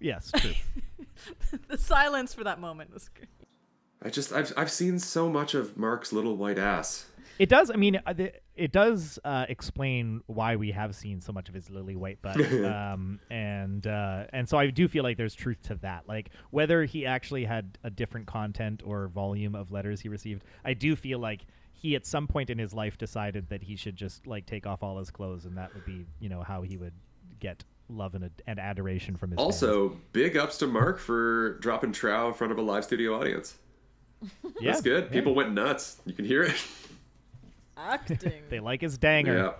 Yes, 0.00 0.30
true. 0.34 0.54
the 1.68 1.76
silence 1.76 2.32
for 2.32 2.44
that 2.44 2.58
moment 2.60 2.94
was 2.94 3.10
great. 3.10 3.28
I 4.02 4.08
just 4.08 4.32
I've 4.32 4.52
I've 4.56 4.70
seen 4.70 4.98
so 4.98 5.28
much 5.28 5.54
of 5.54 5.76
Mark's 5.76 6.12
little 6.12 6.36
white 6.36 6.58
ass. 6.58 7.06
It 7.38 7.48
does. 7.48 7.70
I 7.70 7.76
mean, 7.76 8.00
uh, 8.06 8.12
the- 8.12 8.32
it 8.58 8.72
does 8.72 9.18
uh, 9.24 9.46
explain 9.48 10.20
why 10.26 10.56
we 10.56 10.72
have 10.72 10.94
seen 10.94 11.20
so 11.20 11.32
much 11.32 11.48
of 11.48 11.54
his 11.54 11.70
lily 11.70 11.94
white 11.94 12.20
butt, 12.20 12.40
um, 12.64 13.20
and 13.30 13.86
uh, 13.86 14.24
and 14.32 14.48
so 14.48 14.58
I 14.58 14.68
do 14.70 14.88
feel 14.88 15.04
like 15.04 15.16
there's 15.16 15.34
truth 15.34 15.62
to 15.64 15.76
that. 15.76 16.08
Like 16.08 16.30
whether 16.50 16.84
he 16.84 17.06
actually 17.06 17.44
had 17.44 17.78
a 17.84 17.90
different 17.90 18.26
content 18.26 18.82
or 18.84 19.08
volume 19.08 19.54
of 19.54 19.70
letters 19.70 20.00
he 20.00 20.08
received, 20.08 20.44
I 20.64 20.74
do 20.74 20.96
feel 20.96 21.20
like 21.20 21.46
he 21.72 21.94
at 21.94 22.04
some 22.04 22.26
point 22.26 22.50
in 22.50 22.58
his 22.58 22.74
life 22.74 22.98
decided 22.98 23.48
that 23.50 23.62
he 23.62 23.76
should 23.76 23.94
just 23.94 24.26
like 24.26 24.44
take 24.44 24.66
off 24.66 24.82
all 24.82 24.98
his 24.98 25.10
clothes, 25.10 25.44
and 25.44 25.56
that 25.56 25.72
would 25.72 25.84
be 25.84 26.04
you 26.18 26.28
know 26.28 26.42
how 26.42 26.62
he 26.62 26.76
would 26.76 26.94
get 27.38 27.64
love 27.88 28.14
and, 28.14 28.24
ad- 28.24 28.42
and 28.46 28.58
adoration 28.58 29.16
from 29.16 29.30
his 29.30 29.36
fans. 29.38 29.44
Also, 29.44 29.96
big 30.12 30.36
ups 30.36 30.58
to 30.58 30.66
Mark 30.66 30.98
for 30.98 31.58
dropping 31.60 31.92
Trow 31.92 32.28
in 32.28 32.34
front 32.34 32.52
of 32.52 32.58
a 32.58 32.62
live 32.62 32.84
studio 32.84 33.18
audience. 33.18 33.56
yeah, 34.60 34.72
That's 34.72 34.80
good. 34.82 35.04
yeah. 35.04 35.10
People 35.10 35.34
went 35.34 35.52
nuts. 35.52 36.00
You 36.04 36.12
can 36.12 36.24
hear 36.24 36.42
it. 36.42 36.56
Acting. 37.78 38.42
they 38.50 38.60
like 38.60 38.80
his 38.80 38.98
danger. 38.98 39.36
Yeah. 39.36 39.52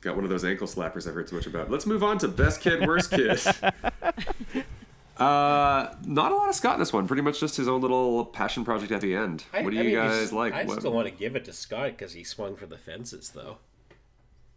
Got 0.00 0.14
one 0.16 0.24
of 0.24 0.30
those 0.30 0.44
ankle 0.44 0.66
slappers 0.66 1.06
I've 1.08 1.14
heard 1.14 1.28
so 1.28 1.36
much 1.36 1.46
about. 1.46 1.70
Let's 1.70 1.86
move 1.86 2.02
on 2.04 2.18
to 2.18 2.28
best 2.28 2.60
kid, 2.60 2.86
worst 2.86 3.10
kid. 3.10 3.40
uh, 5.16 5.94
not 6.04 6.32
a 6.32 6.34
lot 6.34 6.48
of 6.48 6.54
Scott 6.54 6.74
in 6.74 6.80
this 6.80 6.92
one. 6.92 7.06
Pretty 7.06 7.22
much 7.22 7.40
just 7.40 7.56
his 7.56 7.68
own 7.68 7.80
little 7.80 8.24
passion 8.26 8.64
project 8.64 8.92
at 8.92 9.00
the 9.00 9.14
end. 9.14 9.44
I- 9.52 9.62
what 9.62 9.70
do 9.72 9.78
I 9.78 9.82
you 9.82 9.88
mean, 9.88 9.96
guys 9.96 10.32
like? 10.32 10.52
I 10.52 10.64
What- 10.64 10.80
still 10.80 10.92
want 10.92 11.08
to 11.08 11.14
give 11.14 11.36
it 11.36 11.44
to 11.46 11.52
Scott 11.52 11.88
because 11.88 12.12
he 12.12 12.24
swung 12.24 12.56
for 12.56 12.66
the 12.66 12.78
fences, 12.78 13.30
though. 13.30 13.58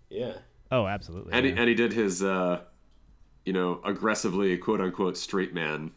Yeah. 0.10 0.34
Oh, 0.72 0.86
absolutely. 0.88 1.34
and, 1.34 1.46
he, 1.46 1.52
and 1.54 1.68
he 1.68 1.74
did 1.76 1.94
his, 1.94 2.22
uh, 2.22 2.62
you 3.46 3.54
know, 3.54 3.82
aggressively 3.86 4.56
quote 4.58 4.82
unquote 4.82 5.18
straight 5.18 5.54
man 5.54 5.92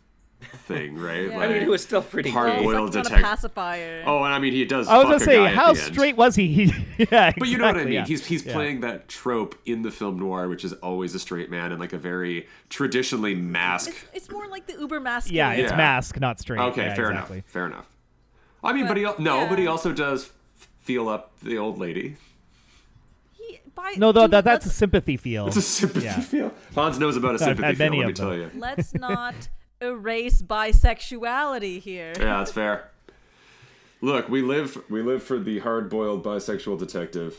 thing, 0.66 0.96
right? 0.98 1.28
Yeah. 1.30 1.38
I 1.38 1.48
mean, 1.48 1.62
he 1.62 1.68
was 1.68 1.82
still 1.82 2.02
pretty 2.02 2.30
Hard 2.30 2.52
great. 2.52 2.62
boiled 2.64 2.92
Sucked 2.92 3.06
on 3.06 3.12
a 3.12 3.16
detect- 3.16 3.24
pacifier. 3.24 4.02
Oh, 4.06 4.22
and 4.24 4.34
I 4.34 4.38
mean, 4.38 4.52
he 4.52 4.64
does. 4.64 4.88
I 4.88 4.96
was 4.98 5.02
fuck 5.04 5.12
gonna 5.12 5.24
say, 5.24 5.54
how 5.54 5.72
the 5.72 5.80
end. 5.82 5.92
straight 5.94 6.16
was 6.16 6.34
he? 6.34 6.48
He- 6.52 6.86
yeah, 7.10 7.32
But 7.38 7.48
you 7.48 7.58
know 7.58 7.66
what 7.66 7.76
I 7.78 7.84
mean. 7.84 7.92
yeah. 7.94 8.06
He's 8.06 8.24
he's 8.26 8.44
Yeah. 8.44 8.52
playing 8.52 8.80
that 8.80 9.08
trope 9.08 9.56
in 9.66 9.82
the 9.82 9.90
film 9.90 10.18
noir, 10.18 10.48
which 10.48 10.64
is 10.64 10.72
always 10.74 11.14
a 11.14 11.18
straight 11.18 11.50
man 11.50 11.72
and 11.72 11.80
like 11.80 11.92
a 11.92 11.98
very 11.98 12.46
traditionally 12.70 13.34
mask. 13.34 13.88
It's, 13.90 14.04
it's 14.14 14.30
more 14.30 14.46
like 14.48 14.66
the 14.66 14.74
uber 14.78 15.00
mask. 15.00 15.30
Yeah, 15.30 15.52
it's 15.52 15.70
Yeah. 15.70 15.76
mask, 15.76 16.18
not 16.20 16.40
straight. 16.40 16.60
Okay, 16.60 16.86
Yeah, 16.86 16.94
fair 16.94 17.10
exactly. 17.10 17.36
enough. 17.38 17.46
Fair 17.46 17.66
enough. 17.66 17.86
I 18.64 18.72
mean, 18.72 18.82
but, 18.84 18.88
But, 18.90 18.96
he 18.98 19.04
al- 19.04 19.16
no, 19.18 19.46
but 19.48 19.58
he 19.58 19.66
also 19.66 19.92
does 19.92 20.30
feel 20.82 21.08
up 21.08 21.32
the 21.42 21.58
old 21.58 21.78
lady. 21.78 22.16
By, 23.74 23.94
No, 23.96 24.12
though 24.12 24.26
that 24.26 24.44
that's 24.44 24.66
a 24.66 24.70
sympathy 24.70 25.16
feel. 25.16 25.46
It's 25.46 25.56
a 25.56 25.62
sympathy 25.62 26.04
Yeah. 26.04 26.20
feel. 26.20 26.52
Hans 26.74 26.98
knows 26.98 27.16
about 27.16 27.30
a 27.30 27.34
I've 27.44 27.56
sympathy 27.56 27.74
feel. 27.74 27.86
Let 27.86 27.92
me 27.92 28.02
of 28.04 28.14
tell 28.14 28.34
you. 28.36 28.50
let's 28.54 28.92
not 28.94 29.34
erase 29.82 30.40
bisexuality 30.42 31.80
here. 31.80 32.12
Yeah, 32.18 32.38
that's 32.38 32.52
fair. 32.52 32.88
Look, 34.00 34.28
we 34.28 34.42
live 34.42 34.82
we 34.90 35.02
live 35.02 35.22
for 35.22 35.38
the 35.38 35.60
hard-boiled 35.60 36.24
bisexual 36.24 36.78
detective. 36.78 37.36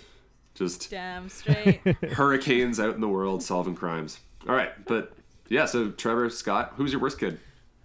Just 0.55 0.89
Damn 0.91 1.29
straight. 1.29 1.81
hurricanes 2.13 2.79
out 2.79 2.95
in 2.95 3.01
the 3.01 3.07
world 3.09 3.41
solving 3.43 3.75
crimes. 3.75 4.19
All 4.47 4.55
right, 4.55 4.71
but 4.85 5.13
yeah. 5.49 5.65
So 5.65 5.89
Trevor 5.91 6.29
Scott, 6.29 6.73
who's 6.77 6.91
your 6.91 7.01
worst 7.01 7.19
kid? 7.19 7.39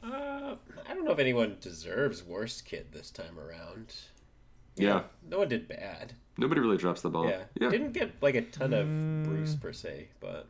Uh, 0.04 0.54
I 0.88 0.94
don't 0.94 1.04
know 1.04 1.12
if 1.12 1.18
anyone 1.18 1.56
deserves 1.60 2.22
worst 2.22 2.64
kid 2.66 2.86
this 2.92 3.10
time 3.10 3.38
around. 3.38 3.94
Yeah, 4.76 5.02
No 5.28 5.38
one 5.38 5.48
did 5.48 5.66
bad. 5.66 6.12
nobody 6.36 6.60
really 6.60 6.76
drops 6.76 7.00
the 7.02 7.10
ball. 7.10 7.28
Yeah. 7.28 7.42
yeah. 7.60 7.68
Didn't 7.68 7.92
get 7.94 8.12
like 8.22 8.36
a 8.36 8.42
ton 8.42 8.72
of 8.72 8.86
Bruce 9.24 9.56
per 9.56 9.72
se, 9.72 10.06
but 10.20 10.46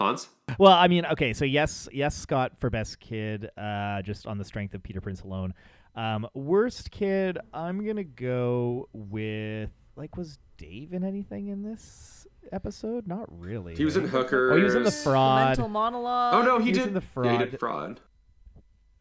Hans. 0.00 0.28
Well, 0.58 0.72
I 0.72 0.88
mean, 0.88 1.04
okay, 1.06 1.32
so 1.32 1.44
yes, 1.44 1.88
yes, 1.92 2.16
Scott 2.16 2.52
for 2.58 2.70
best 2.70 2.98
kid, 3.00 3.50
uh, 3.56 4.00
just 4.02 4.26
on 4.26 4.38
the 4.38 4.44
strength 4.44 4.74
of 4.74 4.82
Peter 4.82 5.00
Prince 5.00 5.20
alone. 5.20 5.52
Um, 5.94 6.26
worst 6.34 6.90
kid, 6.90 7.38
I'm 7.52 7.84
gonna 7.86 8.04
go 8.04 8.88
with 8.92 9.70
like, 9.96 10.16
was 10.16 10.38
Dave 10.56 10.92
in 10.94 11.04
anything 11.04 11.48
in 11.48 11.62
this 11.62 12.26
episode? 12.52 13.06
Not 13.06 13.26
really. 13.28 13.74
He 13.76 13.84
was 13.84 13.96
in 13.96 14.08
Hooker. 14.08 14.52
Oh, 14.52 14.56
he 14.56 14.62
was 14.62 14.74
in 14.74 14.82
the 14.84 14.90
fraud. 14.90 15.48
Mental 15.48 15.68
monologue. 15.68 16.34
Oh 16.34 16.42
no, 16.42 16.58
he 16.58 16.66
He 16.66 16.70
was 16.70 16.78
did 16.78 16.88
in 16.88 16.94
the 16.94 17.00
Yeah, 17.00 17.32
he 17.32 17.36
fraud. 17.38 17.50
did 17.50 17.60
fraud. 17.60 18.00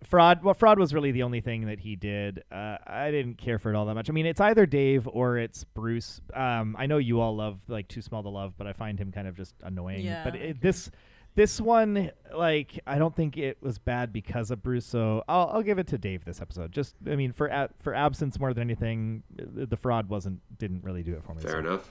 Fraud. 0.03 0.43
Well, 0.43 0.53
fraud 0.53 0.79
was 0.79 0.93
really 0.93 1.11
the 1.11 1.23
only 1.23 1.41
thing 1.41 1.65
that 1.65 1.79
he 1.79 1.95
did. 1.95 2.43
Uh, 2.51 2.77
I 2.87 3.11
didn't 3.11 3.37
care 3.37 3.59
for 3.59 3.69
it 3.69 3.75
all 3.75 3.85
that 3.87 3.95
much. 3.95 4.09
I 4.09 4.13
mean, 4.13 4.25
it's 4.25 4.39
either 4.39 4.65
Dave 4.65 5.07
or 5.11 5.37
it's 5.37 5.65
Bruce. 5.65 6.21
Um, 6.33 6.75
I 6.79 6.85
know 6.85 6.97
you 6.97 7.19
all 7.19 7.35
love 7.35 7.59
like 7.67 7.87
Too 7.89 8.01
Small 8.01 8.23
to 8.23 8.29
Love, 8.29 8.53
but 8.57 8.65
I 8.65 8.73
find 8.73 8.97
him 8.97 9.11
kind 9.11 9.27
of 9.27 9.35
just 9.35 9.55
annoying. 9.61 10.05
Yeah. 10.05 10.23
But 10.23 10.35
it, 10.35 10.61
this 10.61 10.89
this 11.35 11.59
one, 11.61 12.11
like, 12.33 12.79
I 12.87 12.97
don't 12.97 13.15
think 13.15 13.37
it 13.37 13.57
was 13.61 13.77
bad 13.77 14.11
because 14.11 14.51
of 14.51 14.63
Bruce. 14.63 14.85
So 14.85 15.23
I'll, 15.27 15.49
I'll 15.53 15.63
give 15.63 15.79
it 15.79 15.87
to 15.87 15.97
Dave 15.97 16.25
this 16.25 16.41
episode. 16.41 16.71
Just, 16.71 16.95
I 17.05 17.15
mean, 17.15 17.31
for 17.31 17.49
ab- 17.49 17.73
for 17.79 17.93
absence 17.93 18.39
more 18.39 18.53
than 18.53 18.63
anything, 18.63 19.23
the 19.35 19.65
the 19.65 19.77
fraud 19.77 20.09
wasn't 20.09 20.39
didn't 20.57 20.83
really 20.83 21.03
do 21.03 21.13
it 21.13 21.23
for 21.23 21.33
me. 21.33 21.41
Fair 21.41 21.51
so. 21.51 21.59
enough. 21.59 21.89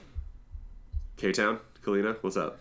K 1.15 1.31
Town, 1.31 1.59
Kalina, 1.83 2.17
what's 2.21 2.37
up? 2.37 2.59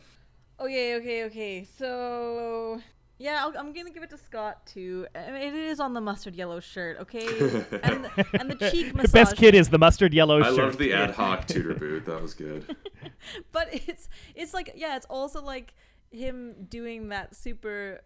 Okay, 0.61 0.97
okay, 0.97 1.25
okay. 1.25 1.65
So 1.65 2.81
yeah, 3.19 3.43
I'll, 3.45 3.53
I'm 3.59 3.73
gonna 3.73 3.91
give 3.91 4.03
it 4.05 4.11
to 4.11 4.17
Scott 4.17 4.65
too. 4.65 5.07
I 5.15 5.31
mean, 5.33 5.43
it 5.43 5.55
is 5.55 5.81
on 5.81 5.93
the 5.93 6.01
mustard 6.01 6.37
yellow 6.37 6.61
shirt, 6.61 6.99
okay? 7.01 7.27
and 7.83 8.05
the, 8.05 8.27
and 8.39 8.51
the 8.59 8.71
cheek 8.71 8.95
massage. 8.95 9.11
The 9.11 9.13
best 9.13 9.37
kid 9.37 9.55
is 9.57 9.69
the 9.69 9.79
mustard 9.79 10.15
yellow 10.15 10.39
I 10.41 10.51
shirt. 10.51 10.59
I 10.59 10.63
loved 10.63 10.79
the 10.79 10.93
ad 10.93 11.11
hoc 11.11 11.47
tutor 11.47 11.75
boot. 11.75 12.07
That 12.07 12.23
was 12.23 12.35
good. 12.35 12.77
but 13.53 13.69
it's 13.73 14.09
it's 14.37 14.55
like 14.55 14.73
yeah, 14.77 14.97
it's 14.97 15.07
also 15.07 15.43
like 15.43 15.75
him 16.11 16.55
doing 16.69 17.09
that 17.09 17.35
super 17.35 18.03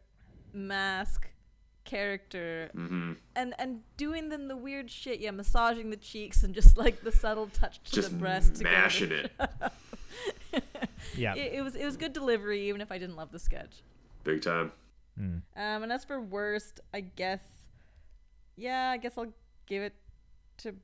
mask 0.53 1.29
character 1.85 2.71
hmm 2.75 3.13
and 3.35 3.55
and 3.59 3.81
doing 3.97 4.29
then 4.29 4.47
the 4.47 4.57
weird 4.57 4.89
shit 4.89 5.19
yeah 5.19 5.33
massaging 5.33 5.91
the 5.91 5.97
cheeks 5.97 6.45
and 6.45 6.55
just 6.55 6.79
like 6.79 7.03
the 7.03 7.11
subtle 7.11 7.49
touch 7.49 7.83
to 7.83 7.93
Just 7.93 8.11
the 8.11 8.17
breast 8.17 8.55
to 8.57 8.65
get 8.65 8.73
mashing 8.73 9.11
it. 9.11 9.33
Yeah. 11.17 11.35
it, 11.35 11.55
it 11.55 11.63
was 11.63 11.75
it 11.75 11.85
was 11.85 11.97
good 11.97 12.13
delivery 12.13 12.69
even 12.69 12.81
if 12.81 12.93
i 12.93 12.99
didn't 12.99 13.17
love 13.17 13.33
the 13.33 13.39
sketch 13.41 13.83
Big 14.25 14.43
time. 14.43 14.73
Mm. 15.21 15.43
um 15.57 15.83
and 15.83 15.93
as 15.93 16.05
for 16.05 16.21
worst 16.21 16.81
i 16.95 17.01
guess 17.01 17.43
yeah 18.57 18.91
i 18.91 18.97
guess 18.97 19.19
i'll 19.19 19.33
give 19.67 19.83
it 19.83 19.95
to 20.59 20.75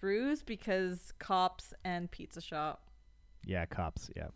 bruce 0.00 0.42
because 0.42 1.12
cops 1.18 1.74
and 1.84 2.10
pizza 2.10 2.40
shop 2.40 2.88
Yeah, 3.44 3.66
cops. 3.66 4.10
Yeah. 4.16 4.28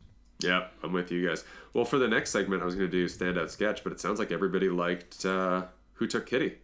Yeah, 0.43 0.67
I'm 0.83 0.93
with 0.93 1.11
you 1.11 1.27
guys. 1.27 1.45
Well, 1.73 1.85
for 1.87 1.99
the 1.99 2.09
next 2.09 2.31
segment, 2.31 2.61
I 2.61 2.67
was 2.67 2.75
going 2.75 2.91
to 2.91 2.93
do 2.93 3.07
standout 3.07 3.49
sketch, 3.51 3.83
but 3.83 3.91
it 3.93 4.01
sounds 4.01 4.19
like 4.19 4.31
everybody 4.33 4.69
liked 4.69 5.25
uh, 5.25 5.65
Who 5.95 6.07
Took 6.07 6.27
Kitty. 6.27 6.57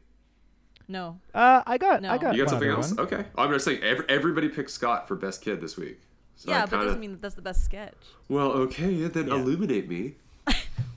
no 0.88 1.18
Uh, 1.32 1.62
I 1.66 1.78
got. 1.78 2.02
No. 2.02 2.10
I 2.10 2.18
got. 2.18 2.34
You 2.34 2.42
got 2.44 2.50
something 2.50 2.68
else? 2.68 2.90
one. 2.92 3.00
Okay. 3.06 3.24
I'm 3.38 3.50
just 3.50 3.64
saying 3.64 3.82
every, 3.82 4.04
everybody 4.10 4.48
picked 4.50 4.70
Scott 4.70 5.08
for 5.08 5.16
best 5.16 5.40
kid 5.40 5.60
this 5.62 5.76
week. 5.78 6.00
So 6.36 6.50
yeah 6.50 6.62
but 6.62 6.70
kinda, 6.70 6.84
doesn't 6.86 7.00
mean 7.00 7.12
that 7.12 7.22
that's 7.22 7.34
the 7.34 7.42
best 7.42 7.64
sketch 7.64 7.94
Well, 8.28 8.50
okay, 8.52 9.06
then 9.06 9.28
Yeah. 9.28 9.34
illuminate 9.34 9.88
me. 9.88 10.16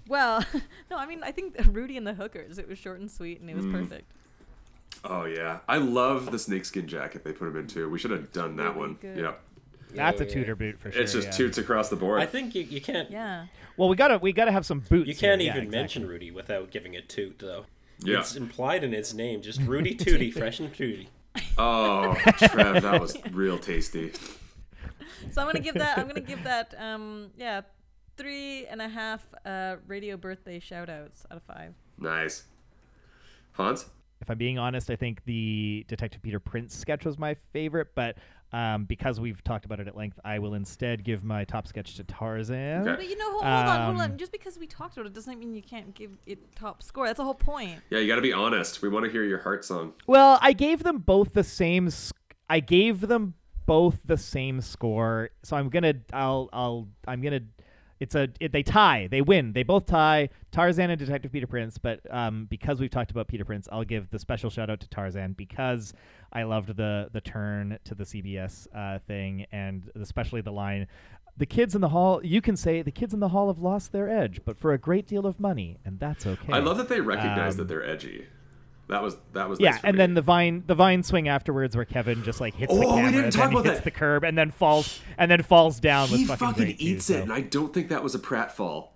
Well, 0.07 0.43
no, 0.91 0.97
I 0.97 1.05
mean, 1.05 1.21
I 1.23 1.31
think 1.31 1.55
Rudy 1.71 1.97
and 1.97 2.05
the 2.05 2.13
Hookers. 2.13 2.57
It 2.57 2.67
was 2.67 2.77
short 2.77 2.99
and 2.99 3.09
sweet, 3.09 3.41
and 3.41 3.49
it 3.49 3.55
was 3.55 3.65
Mm. 3.65 3.71
perfect. 3.73 4.11
Oh 5.03 5.25
yeah, 5.25 5.59
I 5.67 5.77
love 5.77 6.31
the 6.31 6.39
snakeskin 6.39 6.87
jacket 6.87 7.23
they 7.23 7.31
put 7.33 7.47
him 7.47 7.57
in 7.57 7.67
too. 7.67 7.89
We 7.89 7.99
should 7.99 8.11
have 8.11 8.31
done 8.31 8.55
that 8.57 8.75
one. 8.75 8.95
good. 9.01 9.17
Yep. 9.17 9.41
That's 9.93 10.19
a 10.21 10.25
Yeah, 10.25 10.29
tutor 10.33 10.55
boot 10.55 10.79
for 10.79 10.91
sure. 10.91 11.01
It's 11.01 11.13
just 11.13 11.27
yeah. 11.27 11.31
toots 11.33 11.57
across 11.57 11.89
the 11.89 11.95
board. 11.95 12.21
I 12.21 12.25
think 12.25 12.55
you, 12.55 12.63
you 12.63 12.81
can't 12.81 13.09
Yeah. 13.11 13.45
Well, 13.77 13.87
we 13.89 13.95
gotta 13.95 14.17
we 14.17 14.33
gotta 14.33 14.51
have 14.51 14.65
some 14.65 14.79
boots. 14.79 15.07
you 15.07 15.15
can't 15.15 15.41
here. 15.41 15.51
even 15.51 15.65
yeah, 15.65 15.69
mention 15.69 16.01
exactly. 16.03 16.13
Rudy 16.13 16.31
without 16.31 16.71
giving 16.71 16.93
it 16.95 17.07
toot 17.09 17.39
though. 17.39 17.65
Yeah. 17.99 18.19
It's 18.19 18.35
implied 18.35 18.83
in 18.83 18.93
its 18.93 19.13
name, 19.13 19.41
just 19.41 19.61
Rudy 19.65 19.95
Tooty, 19.95 20.31
fresh 20.31 20.59
and 20.59 20.73
fruity. 20.75 21.09
Oh, 21.57 22.15
Trev, 22.37 22.81
that 22.83 22.99
was 22.99 23.15
real 23.31 23.57
tasty. 23.59 24.11
So 25.31 25.41
I'm 25.41 25.47
gonna 25.47 25.59
give 25.59 25.75
that. 25.75 25.97
I'm 25.97 26.07
gonna 26.07 26.19
give 26.21 26.43
that. 26.43 26.73
Um, 26.79 27.31
yeah, 27.37 27.61
three 28.17 28.65
and 28.67 28.81
a 28.81 28.89
half 28.89 29.25
uh, 29.45 29.75
radio 29.87 30.17
birthday 30.17 30.59
shout 30.59 30.89
outs 30.89 31.25
out 31.31 31.37
of 31.37 31.43
five. 31.43 31.73
Nice. 31.97 32.43
Hans? 33.53 33.85
If 34.21 34.29
I'm 34.29 34.37
being 34.37 34.57
honest, 34.57 34.89
I 34.89 34.95
think 34.95 35.23
the 35.25 35.85
Detective 35.87 36.21
Peter 36.21 36.39
Prince 36.39 36.75
sketch 36.75 37.05
was 37.05 37.17
my 37.19 37.35
favorite, 37.51 37.89
but 37.95 38.17
um, 38.53 38.85
because 38.85 39.19
we've 39.19 39.43
talked 39.43 39.65
about 39.65 39.79
it 39.79 39.87
at 39.87 39.97
length, 39.97 40.19
I 40.23 40.39
will 40.39 40.53
instead 40.53 41.03
give 41.03 41.23
my 41.23 41.43
top 41.43 41.67
sketch 41.67 41.95
to 41.95 42.03
Tarzan. 42.05 42.87
Okay. 42.87 42.95
But 42.95 43.09
you 43.09 43.17
know, 43.17 43.31
hold, 43.31 43.43
hold 43.43 43.53
on, 43.53 43.85
hold 43.85 44.01
on. 44.01 44.11
Um, 44.11 44.17
Just 44.17 44.31
because 44.31 44.57
we 44.57 44.67
talked 44.67 44.95
about 44.95 45.05
it 45.05 45.13
doesn't 45.13 45.37
mean 45.37 45.53
you 45.53 45.61
can't 45.61 45.93
give 45.93 46.17
it 46.25 46.55
top 46.55 46.81
score. 46.81 47.05
That's 47.05 47.17
the 47.17 47.25
whole 47.25 47.33
point. 47.33 47.81
Yeah, 47.89 47.99
you 47.99 48.07
got 48.07 48.15
to 48.15 48.21
be 48.21 48.31
honest. 48.31 48.81
We 48.81 48.87
want 48.89 49.05
to 49.05 49.11
hear 49.11 49.23
your 49.23 49.39
heart 49.39 49.65
song. 49.65 49.93
Well, 50.07 50.39
I 50.41 50.53
gave 50.53 50.83
them 50.83 50.99
both 50.99 51.33
the 51.33 51.43
same. 51.43 51.89
sc- 51.89 52.15
I 52.49 52.61
gave 52.61 53.01
them 53.01 53.33
both 53.65 53.99
the 54.05 54.17
same 54.17 54.61
score, 54.61 55.31
so 55.43 55.57
I'm 55.57 55.69
gonna. 55.69 55.95
I'll. 56.13 56.49
I'll. 56.53 56.87
I'm 57.07 57.21
gonna. 57.21 57.41
It's 57.99 58.13
a. 58.15 58.27
It, 58.39 58.51
they 58.51 58.63
tie. 58.63 59.07
They 59.09 59.21
win. 59.21 59.53
They 59.53 59.63
both 59.63 59.85
tie. 59.85 60.29
Tarzan 60.51 60.89
and 60.89 60.99
Detective 60.99 61.31
Peter 61.31 61.47
Prince. 61.47 61.77
But 61.77 62.01
um, 62.11 62.45
because 62.49 62.79
we've 62.79 62.89
talked 62.89 63.11
about 63.11 63.27
Peter 63.27 63.45
Prince, 63.45 63.69
I'll 63.71 63.83
give 63.85 64.09
the 64.09 64.19
special 64.19 64.49
shout 64.49 64.69
out 64.69 64.79
to 64.81 64.89
Tarzan 64.89 65.33
because 65.33 65.93
I 66.33 66.43
loved 66.43 66.75
the 66.75 67.09
the 67.13 67.21
turn 67.21 67.79
to 67.85 67.95
the 67.95 68.03
CBS 68.03 68.67
uh, 68.75 68.99
thing 69.07 69.45
and 69.51 69.89
especially 69.99 70.41
the 70.41 70.51
line. 70.51 70.87
The 71.37 71.45
kids 71.45 71.75
in 71.75 71.81
the 71.81 71.89
hall. 71.89 72.21
You 72.23 72.41
can 72.41 72.55
say 72.55 72.81
the 72.81 72.91
kids 72.91 73.13
in 73.13 73.19
the 73.19 73.29
hall 73.29 73.47
have 73.47 73.59
lost 73.59 73.91
their 73.91 74.09
edge, 74.09 74.39
but 74.45 74.57
for 74.57 74.71
a 74.73 74.77
great 74.77 75.05
deal 75.05 75.25
of 75.25 75.37
money, 75.39 75.77
and 75.83 75.99
that's 75.99 76.25
okay. 76.25 76.53
I 76.53 76.59
love 76.59 76.77
that 76.77 76.87
they 76.89 77.01
recognize 77.01 77.53
Um, 77.53 77.57
that 77.59 77.67
they're 77.67 77.85
edgy. 77.85 78.25
That 78.87 79.01
was 79.01 79.17
that 79.33 79.49
was 79.49 79.59
Yeah, 79.59 79.71
nice 79.71 79.79
and 79.83 79.95
me. 79.95 79.97
then 79.97 80.13
the 80.13 80.21
vine 80.21 80.63
the 80.67 80.75
vine 80.75 81.01
swing 81.01 81.27
afterwards 81.27 81.75
where 81.75 81.85
Kevin 81.85 82.23
just 82.23 82.39
like 82.39 82.53
hits 82.53 82.71
the 82.73 82.85
Oh, 82.85 82.95
we 83.03 83.11
didn't 83.11 83.31
talk 83.31 83.49
he 83.49 83.55
about 83.55 83.65
hits 83.65 83.77
that. 83.79 83.83
the 83.83 83.91
curb 83.91 84.23
and 84.23 84.37
then 84.37 84.51
falls 84.51 84.99
and 85.17 85.29
then 85.31 85.41
falls 85.41 85.79
down 85.79 86.07
he 86.07 86.25
fucking, 86.25 86.47
fucking 86.47 86.63
great, 86.63 86.79
too, 86.79 86.85
eats 86.85 87.09
it, 87.09 87.13
so. 87.15 87.21
and 87.23 87.33
I 87.33 87.41
don't 87.41 87.73
think 87.73 87.89
that 87.89 88.03
was 88.03 88.13
a 88.13 88.19
pratfall. 88.19 88.89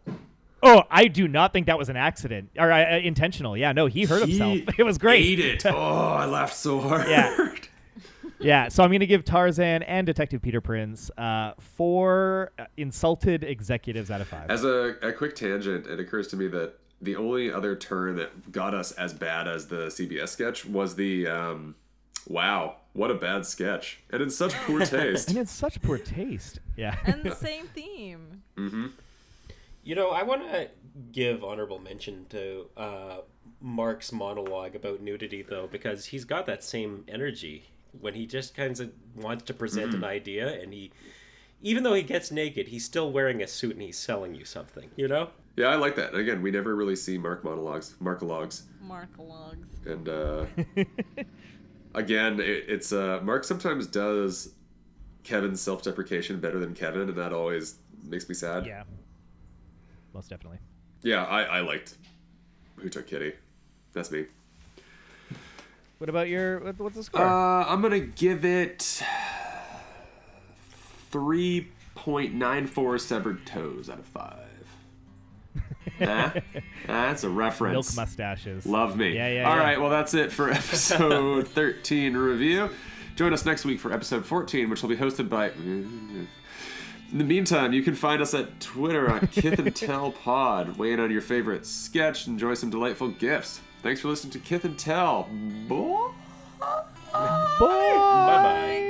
Oh, 0.62 0.84
I 0.92 1.08
do 1.08 1.28
not 1.28 1.54
think 1.54 1.68
that 1.68 1.78
was 1.78 1.90
an 1.90 1.96
accident 1.96 2.50
or 2.58 2.72
uh, 2.72 2.96
uh, 2.96 2.98
intentional. 2.98 3.56
Yeah, 3.58 3.72
no, 3.72 3.86
he 3.88 4.04
hurt 4.06 4.28
himself. 4.28 4.60
It 4.78 4.84
was 4.84 4.98
great. 4.98 5.24
Ate 5.26 5.40
it. 5.40 5.66
Oh, 5.74 5.76
I 5.76 6.26
laughed 6.26 6.56
so 6.56 6.80
hard. 6.82 7.08
Yeah. 7.08 7.56
yeah, 8.42 8.68
so 8.68 8.84
I'm 8.84 8.90
going 8.90 9.00
to 9.00 9.08
give 9.08 9.24
Tarzan 9.24 9.84
and 9.84 10.06
Detective 10.06 10.42
Peter 10.42 10.60
Prince 10.62 11.10
uh, 11.18 11.54
four 11.60 12.52
insulted 12.78 13.44
executives 13.46 14.12
out 14.12 14.20
of 14.22 14.28
five. 14.28 14.50
As 14.52 14.64
a, 14.66 14.96
a 15.02 15.14
quick 15.14 15.34
tangent, 15.36 15.88
it 15.88 16.00
occurs 16.00 16.28
to 16.28 16.36
me 16.36 16.48
that 16.50 16.74
the 17.02 17.16
only 17.16 17.52
other 17.52 17.76
turn 17.76 18.16
that 18.18 18.52
got 18.52 18.74
us 18.74 18.92
as 18.94 19.14
bad 19.14 19.48
as 19.48 19.68
the 19.68 19.88
CBS 19.88 20.30
sketch 20.30 20.66
was 20.66 20.96
the 20.96 21.28
um, 21.28 21.76
wow, 22.28 22.78
what 22.94 23.12
a 23.12 23.16
bad 23.16 23.46
sketch, 23.46 24.00
and 24.12 24.22
in 24.22 24.30
such 24.30 24.54
poor 24.66 24.80
taste. 24.86 25.30
and 25.30 25.38
in 25.38 25.46
such 25.46 25.82
poor 25.82 25.98
taste. 25.98 26.60
Yeah. 26.76 26.96
And 27.06 27.24
the 27.24 27.36
same 27.36 27.68
theme. 27.68 28.42
You 29.84 29.96
know, 29.96 30.10
I 30.10 30.24
want 30.24 30.44
to 30.52 30.70
give 31.12 31.44
honorable 31.44 31.80
mention 31.80 32.26
to 32.30 32.66
uh, 32.78 33.18
Mark's 33.62 34.12
monologue 34.12 34.76
about 34.76 35.02
nudity, 35.02 35.42
though, 35.42 35.68
because 35.72 36.06
he's 36.06 36.26
got 36.26 36.46
that 36.48 36.64
same 36.64 37.06
energy 37.08 37.70
when 38.00 38.14
he 38.14 38.26
just 38.28 38.56
kind 38.56 38.80
of 38.80 38.92
wants 39.16 39.46
to 39.46 39.54
present 39.54 39.94
an 39.94 40.04
idea, 40.04 40.62
and 40.62 40.74
he, 40.74 40.92
even 41.62 41.84
though 41.84 41.94
he 41.94 42.04
gets 42.04 42.32
naked, 42.32 42.68
he's 42.68 42.86
still 42.86 43.12
wearing 43.12 43.42
a 43.42 43.48
suit 43.48 43.74
and 43.74 43.82
he's 43.82 43.98
selling 43.98 44.36
you 44.36 44.46
something. 44.46 44.92
You 44.96 45.08
know? 45.08 45.30
Yeah, 45.56 45.68
I 45.68 45.76
like 45.76 45.96
that. 45.96 46.16
Again, 46.16 46.42
we 46.42 46.52
never 46.52 46.76
really 46.76 46.96
see 46.96 47.18
Mark 47.18 47.44
monologues, 47.44 47.96
Markalogs, 48.02 48.64
Markalogs. 48.86 49.68
and 49.86 50.08
uh, 50.10 50.46
again, 51.96 52.40
it, 52.40 52.66
it's 52.68 52.92
uh, 52.94 53.20
Mark 53.24 53.44
sometimes 53.44 53.88
does 53.88 54.54
Kevin's 55.24 55.62
self-deprecation 55.62 56.40
better 56.40 56.60
than 56.60 56.74
Kevin, 56.74 57.02
and 57.10 57.18
that 57.18 57.34
always 57.34 57.76
makes 58.04 58.28
me 58.30 58.36
sad. 58.36 58.66
yeah. 58.66 58.84
Most 60.14 60.30
definitely. 60.30 60.60
Yeah, 61.04 61.24
I, 61.26 61.44
I 61.44 61.60
liked 61.62 61.96
Who 62.78 62.90
Took 62.90 63.08
Kitty. 63.08 63.34
That's 63.94 64.12
me. 64.12 64.26
What 66.00 66.10
about 66.10 66.30
your 66.30 66.60
what- 66.62 66.80
what's 66.80 66.96
the 66.96 67.04
score? 67.04 67.22
Uh, 67.22 67.66
I'm 67.66 67.82
gonna 67.82 68.00
give 68.00 68.44
it 68.46 69.04
three 71.12 71.68
point 71.96 72.34
nine 72.34 72.66
four 72.68 72.98
severed 72.98 73.46
toes 73.46 73.90
out 73.90 74.00
of 74.00 74.06
five. 74.06 74.49
Huh? 76.00 76.32
That's 76.88 77.24
a 77.24 77.30
reference. 77.30 77.96
Milk 77.96 78.08
mustaches. 78.08 78.66
Love 78.66 78.96
me. 78.98 79.16
Yeah, 79.16 79.28
yeah, 79.30 79.50
All 79.50 79.56
yeah. 79.56 79.62
right, 79.62 79.80
well 79.80 79.90
that's 79.90 80.14
it 80.14 80.32
for 80.32 80.50
episode 80.52 81.48
13 81.48 82.16
review. 82.16 82.70
Join 83.16 83.34
us 83.34 83.46
next 83.46 83.66
week 83.66 83.80
for 83.80 83.92
episode 83.92 84.26
14, 84.26 84.70
which 84.70 84.82
will 84.82 84.90
be 84.90 84.96
hosted 84.96 85.28
by. 85.30 85.50
In 85.52 86.28
the 87.18 87.24
meantime, 87.24 87.74
you 87.74 87.82
can 87.82 87.96
find 87.96 88.22
us 88.22 88.34
at 88.34 88.60
Twitter 88.60 89.12
on 89.12 89.28
Kith 89.32 89.60
and 89.60 89.76
Tell 89.76 90.12
Pod. 90.12 90.78
Weigh 90.78 90.94
in 90.94 91.00
on 91.00 91.12
your 91.12 91.22
favorite 91.22 91.66
sketch, 91.66 92.28
enjoy 92.28 92.54
some 92.54 92.70
delightful 92.70 93.10
gifts. 93.10 93.62
Thanks 93.82 94.02
for 94.02 94.10
listening 94.10 94.32
to 94.34 94.40
Kith 94.40 94.64
and 94.64 94.78
Tell. 94.78 95.28
Boy. 95.68 96.12
Boy! 97.60 98.86